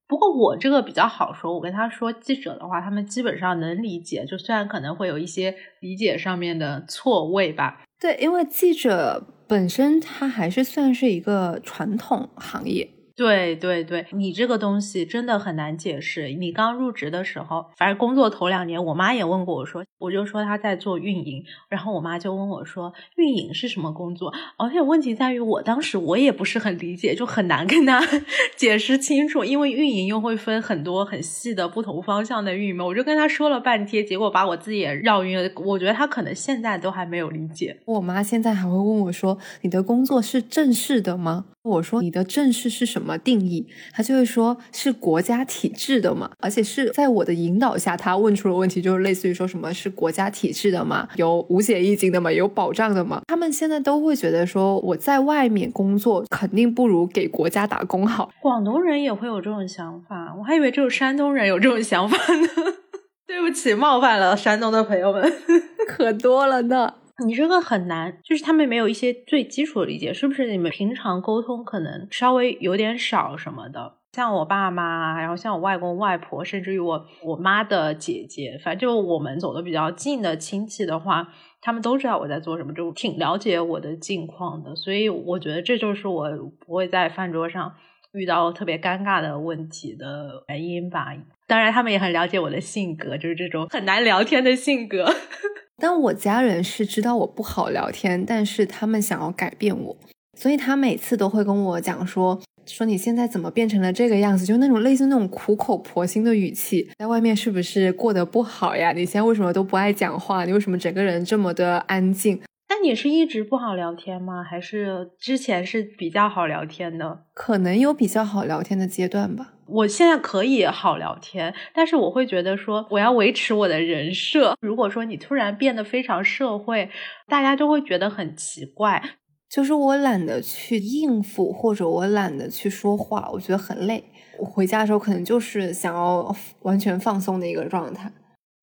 [0.08, 7.82] 不过我这个比较好说，我跟他说记者的话，他们基本上能理解，就虽然可能会有一些理解上面的错位吧。
[7.98, 12.88] 对，因为记者本身他还是算是一个传统行业。
[13.16, 16.28] 对对对，你这个东西真的很难解释。
[16.34, 24.34] 你刚入职的时候，反正工作头两年，我妈也问过我说，我就说她在做运营，然后我妈就问我说，运营是什么工作？
[24.58, 28.02] 而且问题在于，我当时我也不是很理解，就很难跟她
[28.54, 32.84] 解释清楚，因为运营又会分很多很细的不同方向的运营嘛。
[32.84, 35.50] 我就跟她说了半天，结果把我自己也绕晕了。
[35.64, 37.80] 我觉得她可能现在都还没有理解。
[37.86, 41.46] 我妈现在还会问我说，你的工作是正式的吗？
[41.66, 43.66] 我说你的正式是什么定义？
[43.92, 53.20] 他就会说是国家体制的嘛，而且是在我的引导下，他问出了问题，就是类似于说什么是国家体制的嘛，有五险一金的嘛，有保障的嘛。
[53.26, 58.30] 他们现在都会觉得说我在外面工作肯定不如给国家打工好。
[58.40, 62.48] 广东人也会有这种想法，我还以为只有山东人有这种想法呢。
[63.26, 65.32] 对不起，冒犯了山东的朋友们，
[65.88, 66.94] 可多了呢。
[67.24, 70.50] 你这个很难，就是他们没有一些最基础的理解，是不是？
[70.50, 73.94] 你们平常沟通可能稍微有点少什么的。
[74.12, 81.28] 像我爸妈，然后像我外公外婆，甚至于我我妈的姐姐，反正就我们走的比较近的亲戚的话，
[81.60, 84.74] 他们都知道我在做什么，就挺了解我的近况的。
[84.76, 86.30] 所以我觉得这就是我
[86.66, 87.74] 不会在饭桌上
[88.12, 91.14] 遇到特别尴尬的问题的原因吧。
[91.46, 95.06] 当然，他们也很了解我的性格，就是这种很难聊天的性格。
[95.78, 99.96] 但我家人是知道我不好聊天，但是他们想要改变我，
[100.38, 108.92] 所以他每次都会跟我讲说说你现在怎么变成了这个样子，就那种类似那种苦口婆心的语气，在外面是不是过得不好呀？
[108.92, 110.44] 你现在为什么都不爱讲话？
[110.44, 112.40] 你为什么整个人这么的安静？
[112.68, 114.42] 那你是一直不好聊天吗？
[114.42, 117.24] 还是之前是比较好聊天的？
[117.32, 119.54] 可能有比较好聊天的阶段吧。
[119.66, 124.56] 我现在可以好聊天，但是我会觉得说我要维持我的人设。
[124.60, 126.90] 如果说你突然变得非常社会，
[127.26, 129.02] 大家就会觉得很奇怪。
[129.48, 134.04] 就是我懒得去应付，或者我懒得去说话，我觉得很累。
[134.38, 138.12] 我回家的时候可能就是想要完全放松的一个状态。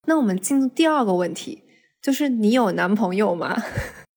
[0.05, 1.62] 那我们进入第二个问题，
[2.03, 3.55] 就是你有男朋友吗？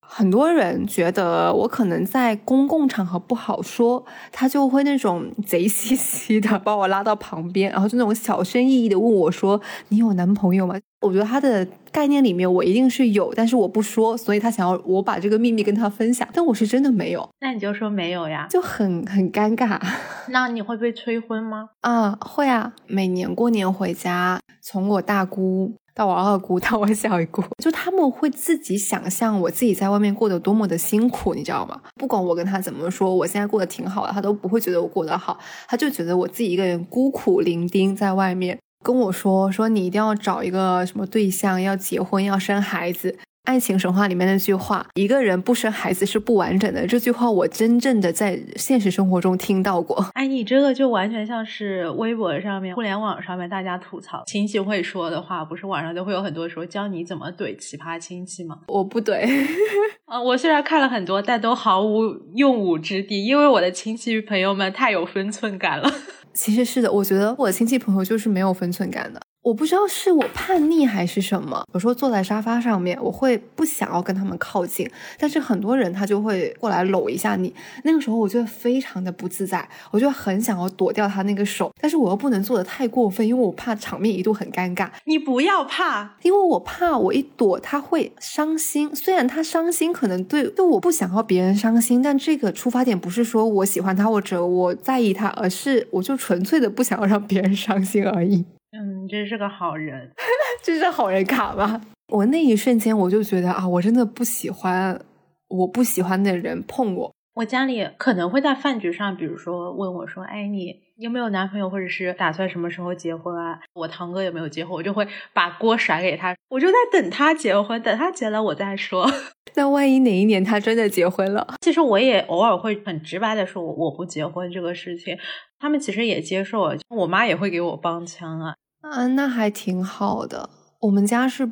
[0.08, 17.28] 很多人觉得我可能在公共场合不好说，他就会那种贼兮兮的把我拉到旁边，然后就那种小心翼翼的问我说：“你有男朋友吗？”我觉得他的概念里面我一定是有，但是我不说，所以他想要我把这个秘密跟他分享，但我是真的没有。
[17.40, 19.78] 那你就说没有呀，就很很尴尬。
[20.30, 21.68] 那你会被催婚吗？
[21.82, 25.74] 啊，会啊，每年过年回家，从我大姑。
[25.96, 31.80] 到我二姑， 到我小姨姑，就他们会自己想象我自己在外面过得多么的辛苦，你知道吗？
[31.94, 43.16] 不管我跟他怎么说，我现在过得挺好的，他都不会觉得我过得好，他就觉得我自己一个人孤苦伶仃在外面，跟我说说你一定要找一个什么对象，要结婚，要生孩子。
[43.46, 46.84] 爱情神话里面那句话，一个人不生孩子是不完整的。
[46.84, 50.04] 这句话我真正的在现实生活中听到过。
[50.14, 58.58] 哎，你这个就完全像是微博上面、互联网上面大家吐槽亲戚会说的话，不是网上都会有很多说教你怎么怼奇葩亲戚吗？
[58.66, 59.24] 我不怼
[60.06, 62.02] 啊，我虽然看了很多，但都毫无
[62.34, 65.88] 用武之地，因为我的亲戚朋友们太有分寸感了。
[66.34, 69.20] 其实是的，我觉得我亲戚朋友就是没有分寸感的。
[69.46, 71.64] 我不知道是我叛逆还是什么。
[71.72, 74.90] 有时候坐在沙发上面，我会不想要跟他们靠近，
[75.20, 77.54] 但是很多人他就会过来搂一下你。
[77.84, 84.90] 那个时候我就非常的不自在，我就很想要躲掉他那个手，但是我又不能做的太过分，因为我怕场面一度很尴尬。
[85.04, 88.92] 你不要怕，因为我怕我一躲他会伤心。
[88.96, 98.44] 虽然他伤心，可能对对我不想要别人伤心，但这个出发点不是说我喜欢他或者我在意他，而是我就纯粹的不想要让别人伤心而已。
[98.78, 100.12] 嗯，真是个好人，
[100.62, 101.80] 这是好人卡吗？
[102.08, 105.00] 我那一瞬间我就觉得啊，我真的不喜欢
[105.48, 107.12] 我不喜欢的人碰我。
[107.34, 119.06] 我家里可能会在饭局上，比如说问我说：“哎，你有没有男朋友，或者是打算什么时候结婚啊？”我堂哥有没有结婚，我就会把锅甩给他，我就在等他结婚，等他结了我再说。
[119.54, 121.56] 那万一哪一年他真的结婚了？
[121.60, 125.18] 其实我也偶尔会很直白的说，我我不结婚这个事情，
[125.58, 126.74] 他们其实也接受。
[126.88, 128.54] 我妈也会给我帮腔啊。
[128.90, 130.48] 啊，那还挺好的。
[130.80, 131.50] 我们家是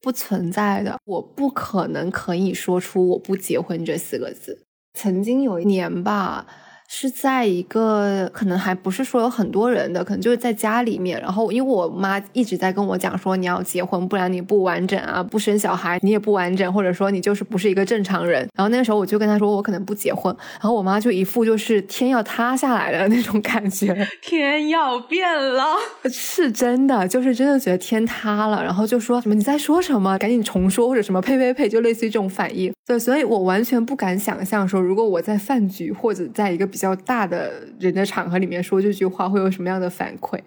[0.00, 4.64] 不存在的，我不可能可以说出“我不结婚”这四个字。
[4.94, 6.46] 曾经有一年吧。
[6.94, 11.18] 是在一个可能还不是说有很多人的，可能就是在家里面。
[11.18, 18.46] 然后因为我妈一直在跟我讲说，你要结婚，不然你不完整啊，不生小孩你也不完整，或者说你就是不是一个正常人。
[18.54, 20.36] 然后那个时候我就跟她说，我可能不结婚。
[20.60, 25.64] 然后我妈就一副就是天要塌下来的 那种感觉， 天要变了，
[26.12, 28.62] 是真的，就是真的觉得天塌了。
[28.62, 32.70] 然后就说什么你在说什么，赶紧重说或者什么呸呸呸，就类似于这种反应。
[32.86, 40.40] 对，所以我完全不敢想象说，如果我在饭局或者在一个比较大的人的场合里面说这句话会有什么样的反馈？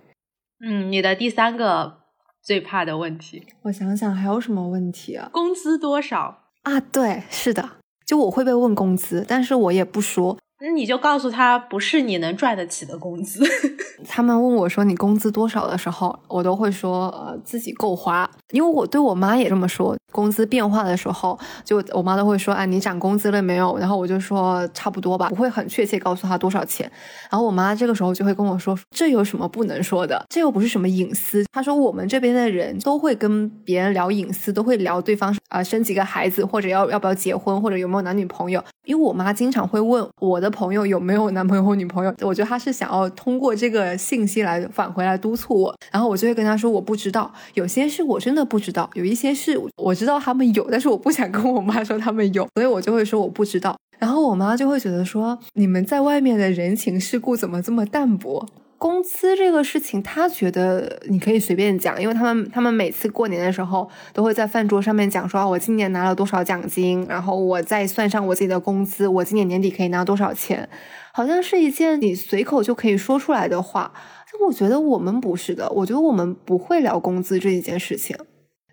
[0.60, 2.02] 嗯，你的第三个
[2.42, 5.30] 最怕的问题，我想想还有什么问题啊？
[5.32, 6.80] 工资多少啊？
[6.80, 7.72] 对，是的，
[8.06, 10.38] 就我会被问工资，但是我也不说。
[10.62, 13.44] 那你就告诉他，不是你能赚得起的工资。
[14.08, 19.96] 他们问我说你工资多少的时候，我都会说呃自己够花，因为我对我妈也这么说。
[20.12, 23.78] 工资变化的时候，就我妈都会说，哎，你涨工资了没有？
[23.78, 26.90] 然后我就说差不多吧，不会很确切告诉她多少钱。
[27.30, 30.26] 然后我妈这个时候就会跟我说，这有什么不能说的？
[30.30, 31.44] 这又不是什么隐私。
[31.52, 38.64] 她说我们这边的人都会跟别人聊隐私，都会聊对方啊生几个孩子，或者要要不要结婚，或者有没有男女朋友。
[38.86, 58.46] 因为我妈经常会问我的的朋友有没有男朋友或女朋友，我觉得他是想要通过这个信息来返回来督促我，然后我就会跟他说我不知道，有些事我真的不知道，有一些事我知道他们有，但是我不想跟我妈说他们有，所以我就会说我不知道，然后我妈就会觉得说你们在外面的人情世故怎么这么淡薄。
[58.78, 70.68] 工资这个事情，他觉得你可以随便讲，因为他们他们每次过年的时候都会在饭桌上面讲说，我今年拿了多少奖金，然后我再算上我自己的工资，我今年年底可以拿多少钱，
[71.14, 73.94] 好像是一件你随口就可以说出来的话。
[74.32, 78.18] 但我觉得我们不是的，我觉得我们不会聊工资这一件事情。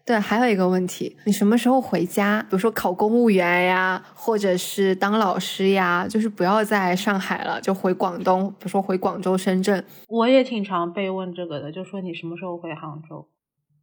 [0.05, 2.41] 对，还有一个问题，你什么时候回家？
[2.43, 9.85] 比如说考公务员呀，或者是当老师呀，就是不要在上海了，就回广东，比如说回广州、深圳。
[10.09, 13.29] 我也挺常被问这个的，就说你什么时候回杭州？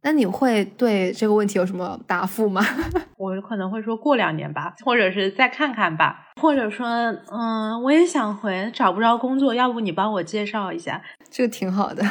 [0.02, 2.62] 那你会对这个问题有什么答复吗？
[3.18, 6.86] 我可能会说过两年吧，或者是再看看吧，或者说，
[7.30, 11.02] 嗯，我也想回，找不着工作，要不你帮我介绍一下？
[11.30, 12.02] 这个挺好的。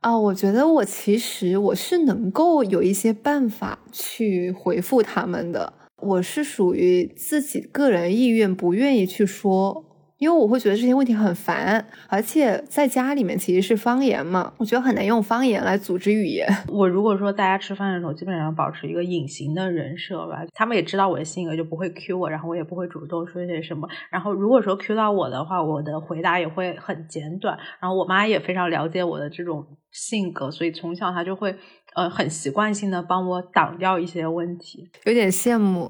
[0.00, 9.87] 啊，我觉得我其实我是能够有一些办法去回复他们的，我是属于自己个人意愿不愿意去说。
[10.18, 16.46] 因为我会觉得这些问题很烦，而且在家里面其实是方言嘛，我觉得很难用方言来组织语言。
[16.68, 23.88] 我如果说大家吃饭的时候基本上保持一个隐形的人设吧，他们也知道我的性格，就不会 Q 我，然后我也不会主动说些什么。
[24.10, 27.56] 然后如果说 Q 到我的话，我的回答也会很简短。
[27.80, 31.54] 然后我妈也非常了解我的这种性格，所以从小她就会
[31.94, 35.88] 呃很习惯性的帮我挡掉一些问题，有点羡慕。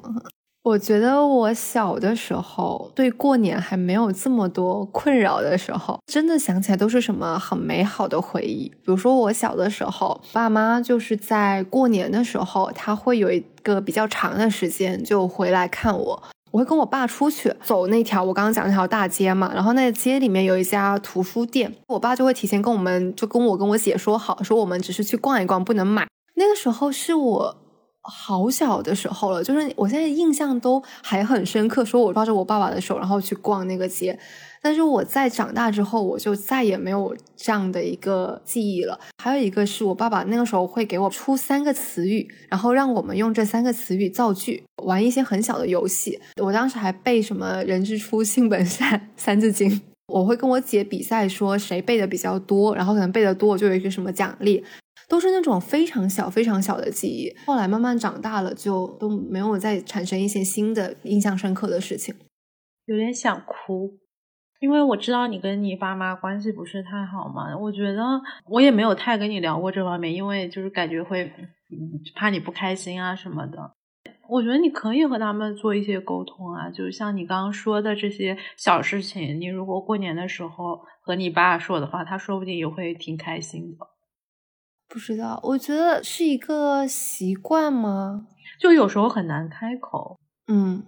[0.64, 8.68] 我觉得我小的时候对过年还没有这么多困扰的时候，真的想起来都是什么很美好的回忆。
[8.68, 16.22] 比如说我小的时候，爸妈就是在过年的时候，他会有一个比较长的时间就回来看我。
[16.50, 26.06] 我会跟我爸出去走那条我刚刚讲那条大街嘛，然后那街里面有一家图书店，我爸就会提前跟我们就跟我跟我姐说好，说我们只是去逛一逛，不能买。
[26.34, 27.56] 那个时候是我。
[28.08, 31.84] 好小的时候了，就是我现在印象都还很深刻。
[31.84, 34.18] 说我抓着我爸爸的手，然后去逛那个街。
[34.60, 38.98] 但是我在长大之后，我就再也没有这样的一个记忆了。
[39.22, 46.18] 还有一个是我爸爸那个时候会给我出三个词语，然后让我们用这三个词语造句，玩一些很小的游戏。
[46.42, 49.80] 我当时还背什么“人之初，性本善” 三字经。
[50.12, 54.64] 我会跟我姐比赛，说谁背的比较多，然后可能背的多就有一个什么奖励。
[55.08, 57.34] 都是那种非常小、非常小的记忆。
[57.46, 62.14] 后来慢慢长大了，就都没有再产生一些新的印象深刻的事情。
[62.84, 63.98] 有点想哭，
[64.60, 67.56] 因为我知道你跟你爸妈关系不是太好嘛。
[67.56, 68.02] 我觉得
[68.46, 71.32] 我也没有太跟你聊过这方面，因为就是感觉会
[72.14, 73.72] 怕你不开心啊什么的。
[74.28, 83.86] 我觉得你可以和他们做一些沟通啊，就像你刚刚说的这些小事情，你如果过年的时候和你爸说的话，他说不定也会挺开心的。
[84.88, 88.26] 不知道，我觉得是一个习惯吗？
[88.58, 90.18] 就有时候很难开口。
[90.46, 90.82] 嗯，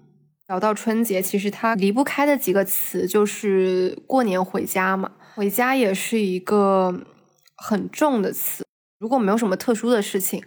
[0.48, 5.12] 聊到春节，其实它离不开的几个词就是过年回家嘛。
[5.34, 7.04] 回家也是一个
[7.56, 8.64] 很重的词。
[8.98, 10.42] 如果没有什么特殊的事情，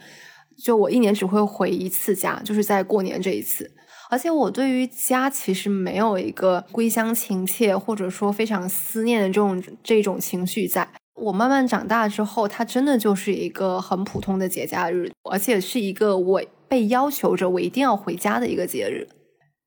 [0.63, 3.71] 就我一年只会回一次家，就是在过年这一次。
[4.09, 10.67] 而且我对于家其实没有一个归乡情切，或者说非常思念的这种这种情绪。
[10.67, 19.07] 在我慢慢长大之后，它真的就是一个很普通的节假日，而且是一个我被要求着我一定要回家的一个节日。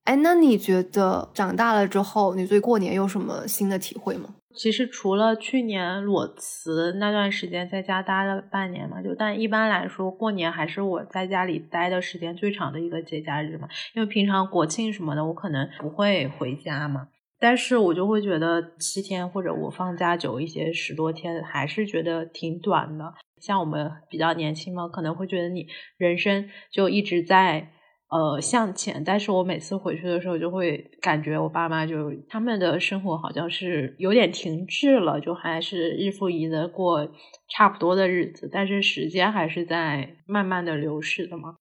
[0.04, 4.34] 哎，那你觉得长大了之后，你对过年有什么新的体会吗？
[4.54, 13.68] 其实除了去年裸辞那段时间在家待了半年嘛，就但一般来说，过年还是我在家里待的时间最长的一个节假日嘛。
[13.94, 17.08] 因为平常国庆什么的，我可能不会回家嘛。
[17.38, 23.14] 但是我就会觉得七天或者我放假久一些，十多天还是觉得挺短的。
[23.40, 25.66] 像我们比较年轻嘛，可能会觉得你
[25.96, 27.72] 人生就一直在。
[28.08, 37.10] 呃，向前，但是我每次回去的时候，就会感觉我爸妈就他们的生活好像是有点停滞了，就还是日复一日的过
[37.48, 41.56] 差不多的日子，但是时间还是在慢慢的流逝的嘛。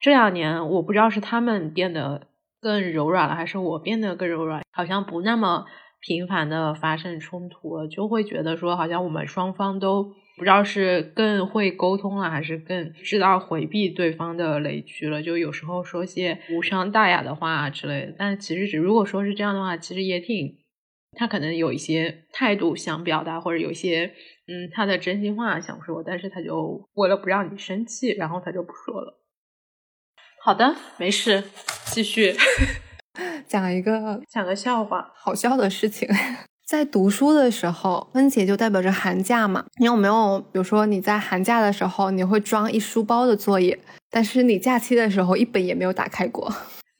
[0.00, 2.28] 这两年，我不知道是他们变得
[2.62, 5.66] 更柔软了，还是我变得更柔软，好像不那么
[6.00, 10.14] 频繁的发生冲突了，就会觉得说，好像我们双方都。
[10.38, 15.22] 不知道是更会沟通了，还是更知道回避对方的雷区了。
[15.22, 20.56] 就有时候说些无伤大雅的话之类的，但其实只如果说是这样的话，其实也挺
[21.12, 24.14] 他可能有一些态度想表达，或者有一些
[24.48, 29.21] 嗯他的真心话想说，但是他就为了不让你生气，然后他就不说了。
[30.44, 31.44] 好的，没事，
[31.84, 32.36] 继续
[33.46, 36.08] 讲一个讲个笑话，好笑的事情。
[36.66, 39.64] 在读书的时候，春节就代表着寒假嘛。
[39.78, 43.78] 你有没有，比如说你在寒假的时候，你会装一书包的作业，
[44.10, 46.52] 但是你假期的时候一本也没有打开过？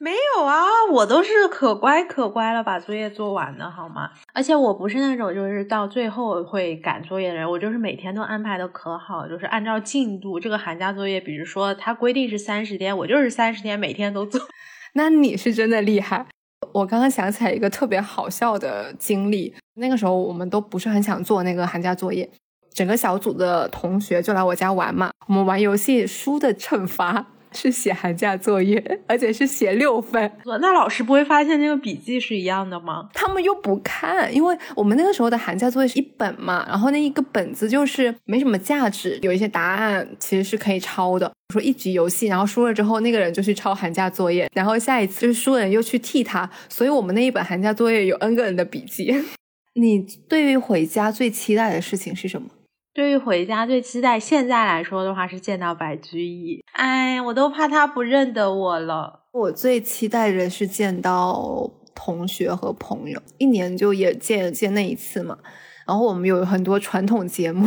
[0.02, 4.10] 没有啊，我都是可乖可乖了，把作业做完的好吗？
[4.34, 10.40] 而且我不是那种就是到最后会赶作业的人，我就是每天都安排的可好，就是按照进度。
[10.40, 14.40] 这个寒假作业，比如说它规定是三十天，我就是三十天每天都做。
[14.94, 16.26] 那你是真的厉害。
[16.72, 22.28] 我刚刚想起来一个特别好笑的经历，那个时候我们都不是很想做那个寒假作业，
[22.74, 27.28] 整个小组的同学就来我家玩嘛，我们玩游戏输的惩罚。
[27.52, 30.30] 是写寒假作业，而且是写六分。
[30.44, 33.08] 那老师不会发现那个笔记是一样的吗？
[33.14, 41.30] 他们又不看，因为我们那个时候的寒假作业是一本嘛，然后那一个本子就是没什么价值，有一些答案其实是可以抄的。
[41.52, 49.14] 说一局游戏，然后输了之后，那个人就去抄寒假作业，然后下一次就是输人又去替他，所以我们那一本寒假作业有 N 个人的笔记。
[49.74, 52.48] 你对于回家最期待的事情是什么？
[52.94, 56.62] 对于回家最期待，现在来说的话是见到白居易。
[56.72, 59.20] 哎，我都怕他不认得我了。
[59.32, 65.38] 我最期待的是见到同学和朋友，一年就也见见那一次嘛。
[65.86, 67.66] 然后我们有很多传统节目，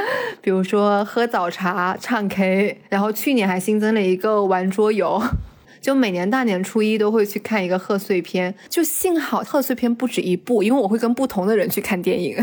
[0.42, 5.20] 比如说喝早茶、唱 K，然后去年还新增了一个玩桌游，
[5.80, 8.54] 就每年大年初一都会去看一个贺岁片。
[8.68, 12.36] 就幸好贺岁片不止一部，因为我会跟不同的人去看电影。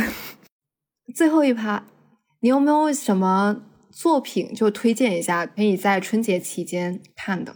[1.14, 1.84] 最后一趴。
[2.44, 7.56] 你有没有什么作品就推荐一下，可以在春节期间看的？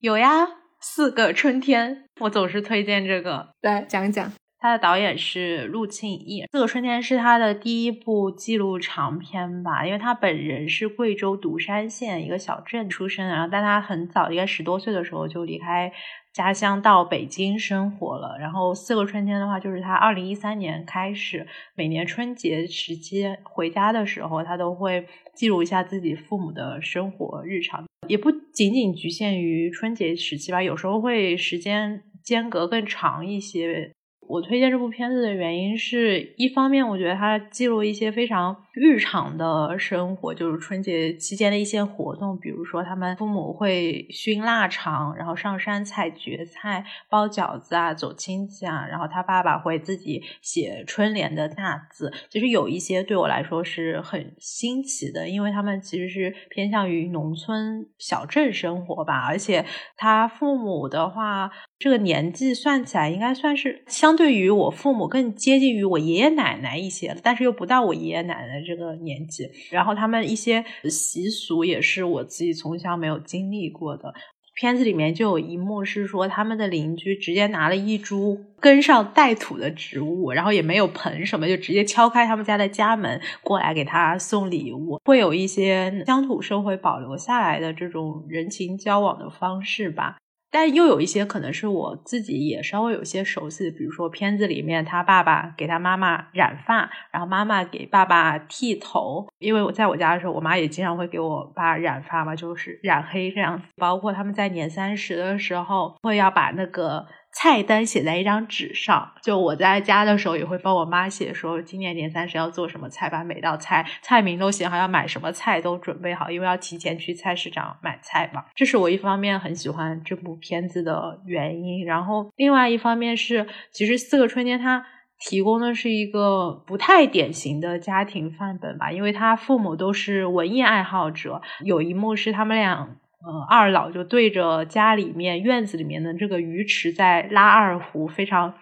[0.00, 0.44] 有呀，
[0.80, 3.50] 《四个春天》，我总是推荐这个。
[3.60, 9.86] 来讲讲，他的导演是陆庆义，《四个春天》是他的第一部纪录长片吧？
[9.86, 15.92] 因为他本人是贵州独山县一个小镇出生，然后但他很早，应该十多岁的时候就离开。
[16.34, 33.92] 家乡到北京生活了，然后四个春天的话，就是他二零一三年开始每年春节时期回家的时候，他都会记录一下自己父母的生活日常，也不仅仅局限于春节时期吧，有时候会时间间隔更长一些。
[34.26, 52.12] 我推荐这部片子的原因是一方面，我觉得它记录一些非常日常的生活，就是春节期间的一些活动，比如说他们父母会熏腊肠，然后上山采蕨菜、包饺子啊、走亲戚啊，然后他爸爸会自己写春联的大字。
[52.28, 59.64] 其实有一些对我来说是很新奇的，因为他们其实是偏向于农村小镇生活吧，而且
[59.96, 61.50] 他父母的话。
[61.76, 69.48] 这个年纪算起来，应该算是相对于我父母更接近于我爷爷奶奶一些，但是又不到我爷爷奶奶这个年纪。
[69.70, 74.12] 然后他们一些习俗也是我自己从小没有经历过的。
[74.56, 85.00] 片子里面就有一幕是说，他们的邻居直接拿了一株根上带土的植物，然后也没有盆什么，就直接敲开他们家的家门过来给他送礼物。
[85.04, 90.18] 会有一些乡土社会保留下来的这种人情交往的方式吧。
[90.54, 99.26] 但又有一些可能是我自己也稍微有些熟悉，比如说片子里面他爸爸给他妈妈染发，然后妈妈给爸爸剃头。
[99.40, 103.64] 因为我在我家的时候，我妈也经常会给我爸染发嘛，就是染黑这样子。
[103.74, 107.04] 包括他们在年三十的时候，会要把那个。
[107.34, 118.44] 菜单写在一张纸上，就我在家的时候也会帮我妈写，说今年年三十要做什么菜，把每道菜菜名都写好，要买什么菜都准备好，因为要提前去菜市场买菜嘛。
[118.54, 124.86] 这是我一方面很喜欢这部片子的原因，然后另外一方面是，其实《四个春天》它
[125.18, 132.96] 提供的是一个不太典型的家庭范本吧，因为他父母都是文艺爱好者，有一幕是他们俩。
[133.26, 138.54] 呃，二老就对着家里面院子里面的这个鱼池在拉二胡，非常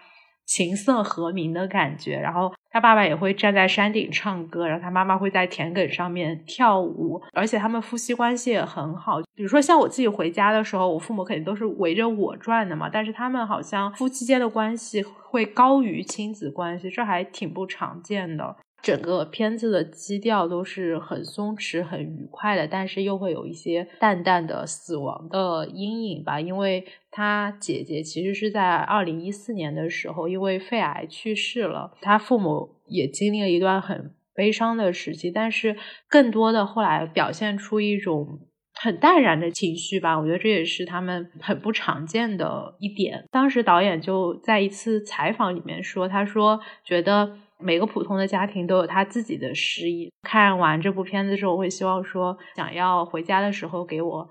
[0.45, 2.17] 琴瑟和鸣的感觉。
[2.17, 9.19] 然后他爸爸也会站在山顶唱歌，然后他妈妈会在田埂上面跳舞，而且他们夫妻关系也很好。
[9.35, 18.55] 比如说像我自己回家的时候，我父母肯定都是围着我转的嘛，但是他们好像夫妻间的关系会高于亲子关系，这还挺不常见的。
[18.83, 26.41] 整个片子的基调都是很松弛、很愉快的，但是又会有一些淡淡的死亡的阴影吧。
[26.41, 35.77] 因为他姐姐其实是在二零一四年的时候因为肺癌去世了，他父母也经历了一段很悲伤的时期，但是
[36.09, 38.41] 更多的后来表现出一种
[38.73, 40.19] 很淡然的情绪吧。
[40.19, 43.23] 我觉得这也是他们很不常见的一点。
[43.31, 47.37] 当时导演就在一次采访里面说，他说觉得。
[47.63, 50.11] 每个普通的家庭都有他自己的诗意。
[50.21, 54.29] 看完这部片子之后，我会希望说，想要回家的时候给我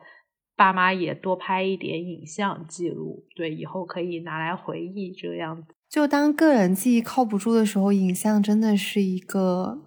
[0.57, 5.75] 爸妈也多拍一点影像记录，对，以后可以拿来回忆这个样子。
[5.89, 9.79] 就当个人记忆靠不住的时候，影像真的是一个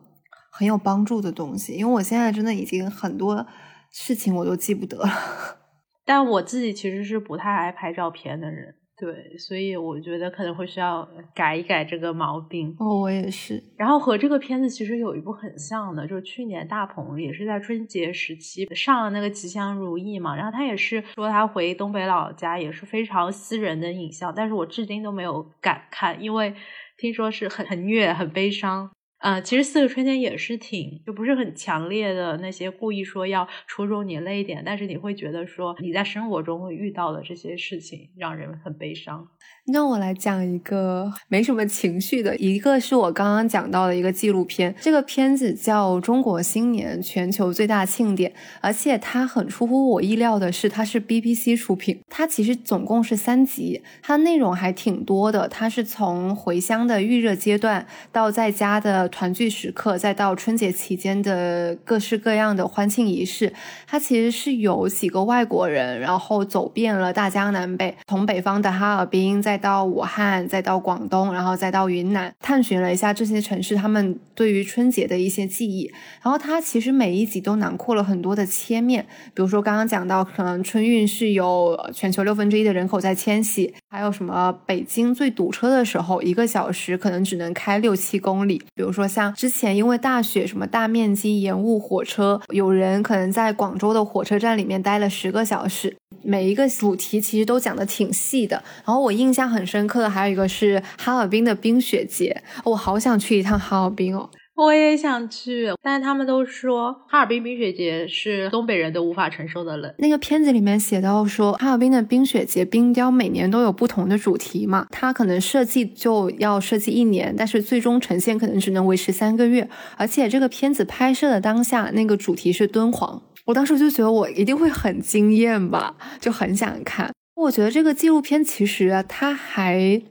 [0.52, 1.74] 很有帮助的东西。
[1.74, 3.46] 因为我现在真的已经很多
[3.91, 5.10] 事情我都记不得了，
[6.06, 8.76] 但我自己其实是不太爱拍照片的人。
[8.98, 12.74] 对，所以我觉得可能会需要改一改这个毛病。
[12.80, 13.62] 哦，我也是。
[13.76, 20.34] 然后和这个片子其实有一部很像的，就是去年大鹏也是在春节时期上了那个《吉祥如意》嘛。
[20.34, 26.54] 然后他也是说他回东北老家也是非常私人的影像，但是我至今都没有敢看，因为
[26.98, 28.89] 听说是很很虐、很悲伤。
[29.26, 39.28] 呃，其实四个春天也是挺就不是很强烈的那些故意说要戳中你泪点，但是你会觉得说你在生活中会遇到的这些事情让人很悲伤。
[39.67, 48.30] 那我来讲一个没什么情绪的，一个是我刚刚讲到的一个纪录片，这个片子叫《中国新年全球最大庆典》，
[48.61, 63.53] 而且它很出乎我意料的是，它是 BBC 出品，它其实总共是三集，它内容还挺多的，它是从回乡的预热阶段到在家的团聚时刻，再到春节期间的各式各样的欢庆仪式，
[63.88, 69.41] 它其实是有几个外国人，然后走遍了大江南北，从北方的哈尔滨。
[69.41, 75.89] 再到武汉，再到广东，然后再到云南，探寻了一下这些城市他们对于春节的一些记忆。
[76.22, 88.61] 然后它其实每一集都囊括了很多的切面，比如说刚刚讲到，可能春运是有全球六分之一的人口在迁徙，还有什么北京最堵车的时候，一个小时可能只能开六七公里。
[88.74, 95.96] 比如说像之前因为大雪，什么大面积延误火车，有人可能在广州的火车站里面待了十个小时。
[96.24, 104.28] 每一个主题其实都讲的挺细的，然后我印象很深刻的还有一个是哈尔滨的冰雪节，我好想去一趟哈尔滨哦。
[104.56, 109.93] 我也想去，但是他们都说哈尔滨冰雪节是东北人都无法承受的冷。
[109.97, 123.22] 那个片子里面写到说，哈尔滨的冰雪节冰雕每年都有不同的主题嘛，它可能设计就要设计一年，但是最终呈现可能只能维持三个月，而且这个片子拍摄的当下，那个主题是敦煌。
[123.47, 127.12] 我当时就觉得我一定会很惊艳吧，就很想看。
[127.36, 130.01] 我觉得这个纪录片其实它还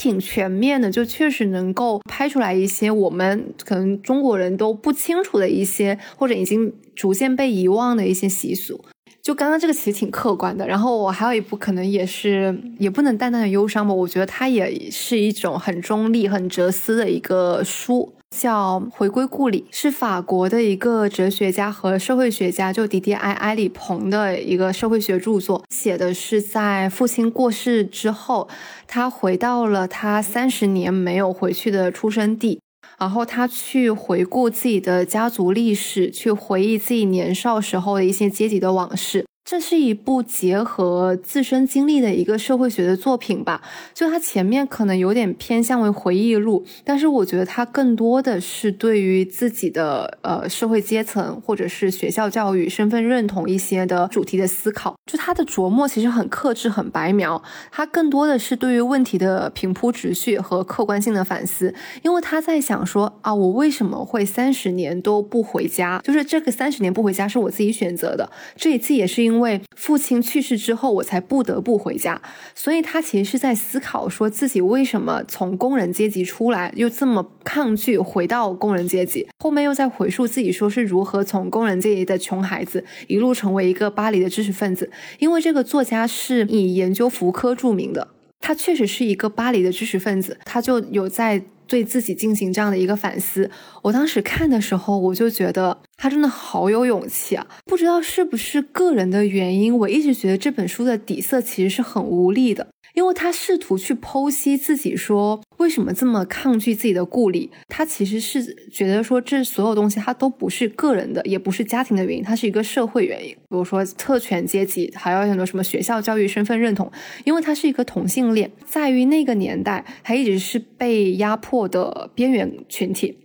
[0.00, 8.82] 挺全面的，就确实能够拍出来一些我们可能中国人都不清楚的一些，或者已经逐渐被遗忘的一些习俗。
[9.20, 10.66] 就刚刚这个其实挺客观的。
[10.66, 18.14] 然后我还有一部可能也是也不能淡淡的忧伤吧，我觉得它也是一种很中立、很哲思的一个书。
[18.40, 25.62] 叫《回归故里》，是法国的一个哲学家和社会学家，就迪迪埃·埃里蓬的一个社会学著作。
[25.68, 28.48] 写的是在父亲过世之后，
[28.86, 32.60] 他回到了他三十年没有回去的出生地，
[32.98, 39.26] 然后他去回顾自己的家族历史，去回忆自己年少时候的一些阶级的往事。
[39.44, 43.62] 这是一部结合自身经历的一个社会学的作品吧。
[43.92, 54.94] 就它前面可能有点偏向为回忆录，但是我觉得它更多的是对于自己的呃社会阶层或者是学校教育、身份认同一些的主题的思考。
[55.06, 61.74] 就他的琢磨其实很克制、很白描，他更多的是对于问题的平铺直叙和客观性的反思。
[62.02, 66.00] 因为他在想说啊，我为什么会三十年都不回家？
[66.04, 68.30] 就是这个三十年不回家是我自己选择的。
[68.54, 72.20] 这一次也是因因为父亲去世之后，我才不得不回家。
[72.54, 79.26] 所以他其实是在思考说自己为什么从工人阶级出来，又这么抗拒回到工人阶级。
[79.38, 84.90] 后面又在回述自己说是如何从工人阶级的穷孩子一路成为一个巴黎的知识分子。
[85.20, 88.08] 因为这个作家是以研究福柯著名的，
[88.40, 93.48] 他确实是一个巴黎的知识分子，他就有在对自己进行这样的一个反思。
[93.82, 97.46] 我当时看的时候，我就觉得他真的好有勇气啊！
[97.64, 102.66] 不知道是不是个人的原因，我一直觉得这本书的底色其实是很无力的。
[102.94, 113.30] 因为他试图去剖析自己，说为什么这么抗拒自己的故里，他其实是觉得说这所有东西他都不是个人的，也不是家庭的原因，它是一个社会原因。
[113.32, 116.90] 比如说特权阶级，还有很多什么学校教育、身份认同，
[117.24, 123.16] 因为他是一个同性恋，在于那个年代他一直是被压迫的边缘群体。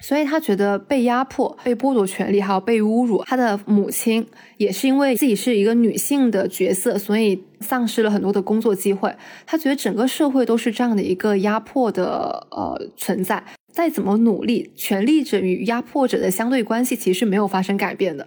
[0.00, 3.22] 所以他觉得被压迫、被剥夺权利，还有被侮辱。
[3.24, 4.26] 他的母亲
[4.56, 9.14] 也是因为自己是一个女性的角色，所以丧失了很多的工作机会。
[9.46, 13.44] 他觉得整个社会都是这样的一个压迫的呃存在。
[13.72, 18.26] 再怎么努力，权力者与压迫者的相对关系其实没有发生改变的。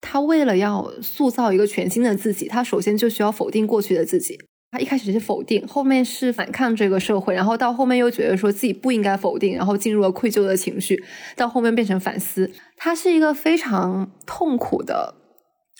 [0.00, 4.38] 他为了要塑造一个全新的自己，他首先就需要否定过去的自己。
[4.72, 11.04] 他一开始是否定，后面是反抗这个社会，然后到后面又觉得说自己不应该否定，然后进入了愧疚的情绪，
[11.36, 12.50] 到后面变成反思。
[12.78, 15.14] 它是一个非常痛苦的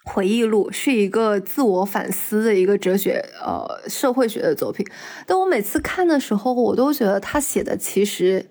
[0.05, 4.87] 回忆录，是一个自我反思的一个哲学呃社会学的作品。
[5.27, 8.45] 但我每次看的时候，我都觉得他写的其实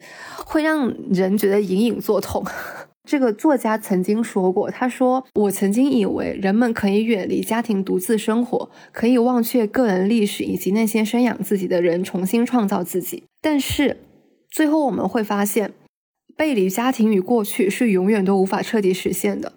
[0.44, 2.44] 会让人觉得隐隐作痛。
[3.04, 13.24] 这个作家曾经说过：“他说，我曾经以为人们可以远离家庭独自生活，可以忘却个人历史以及那些生养自己的人，重新创造自己。
[13.42, 13.98] 但是，
[14.52, 15.74] 最后我们会发现，
[16.38, 19.54] 背离家庭与过去是永远都无法彻底实现的。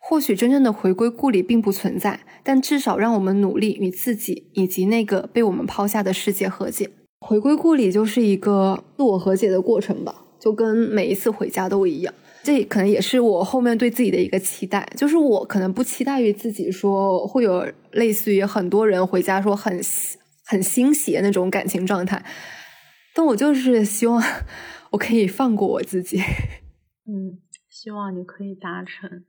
[0.00, 6.88] 或许真正的回归故里并不存在，但至少让我们努力与自己以及那个被我们抛下的世界和解。
[7.20, 12.14] 回归故里就是一个自我和解的过程吧，就跟每一次回家都一样。”
[12.48, 19.78] 这可能也是我后面对自己的一个期待，就是我可能不期待于自己说会有类似于很多人回家说很
[20.46, 22.24] 很欣喜那种感情状态，
[23.14, 24.22] 但我就是希望
[24.92, 26.16] 我可以放过我自己。
[27.04, 27.36] 嗯，
[27.68, 29.26] 希望你可以达成。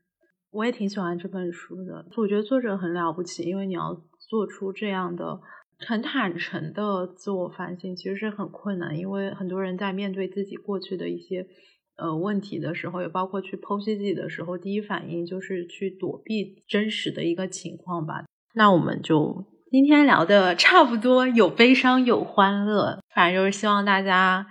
[0.52, 5.42] 我也挺喜欢这本书的，我觉得作者很了不起，因为你要做出这样的
[5.86, 11.46] 很坦诚的自我反省，其实是很困难，因为很多人在面对自己过去的一些。
[12.02, 18.24] 呃，问题的时候，也包括去剖析自己的时候，第一反应就是去躲避真实的一个情况吧。
[18.54, 24.48] 那我们就今天聊的差不多，有悲伤，有欢乐，反正就是希望大家，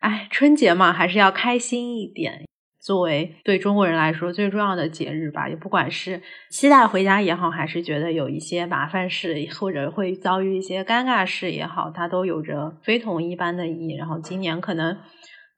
[0.00, 2.44] 哎，春节嘛，还是要开心一点。
[2.80, 6.20] 作为对中国人来说最重要的节日吧，也不管是
[6.50, 13.96] 期待回家也好，还是觉得有一些麻烦事或者会遭遇一些尴尬事也好，它都有着非同一般的意义。
[13.96, 14.98] 然后今年可能。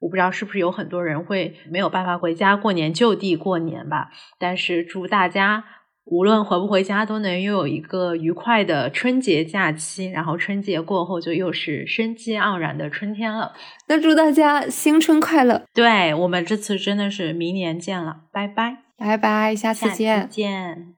[0.01, 4.11] 我不知道是不是有很多人会没有办法回家过年，就地过年吧。
[4.39, 5.65] 但是祝大家
[6.05, 10.11] 无论回不回家，都能拥有一个愉快的春节假期。
[10.11, 13.55] 然后春节过后，就又是生机盎然的春天了。
[13.89, 15.63] 那祝大家新春快乐！
[15.73, 20.95] 对我们这次真的是明年见了，拜拜，拜拜，下次见，见。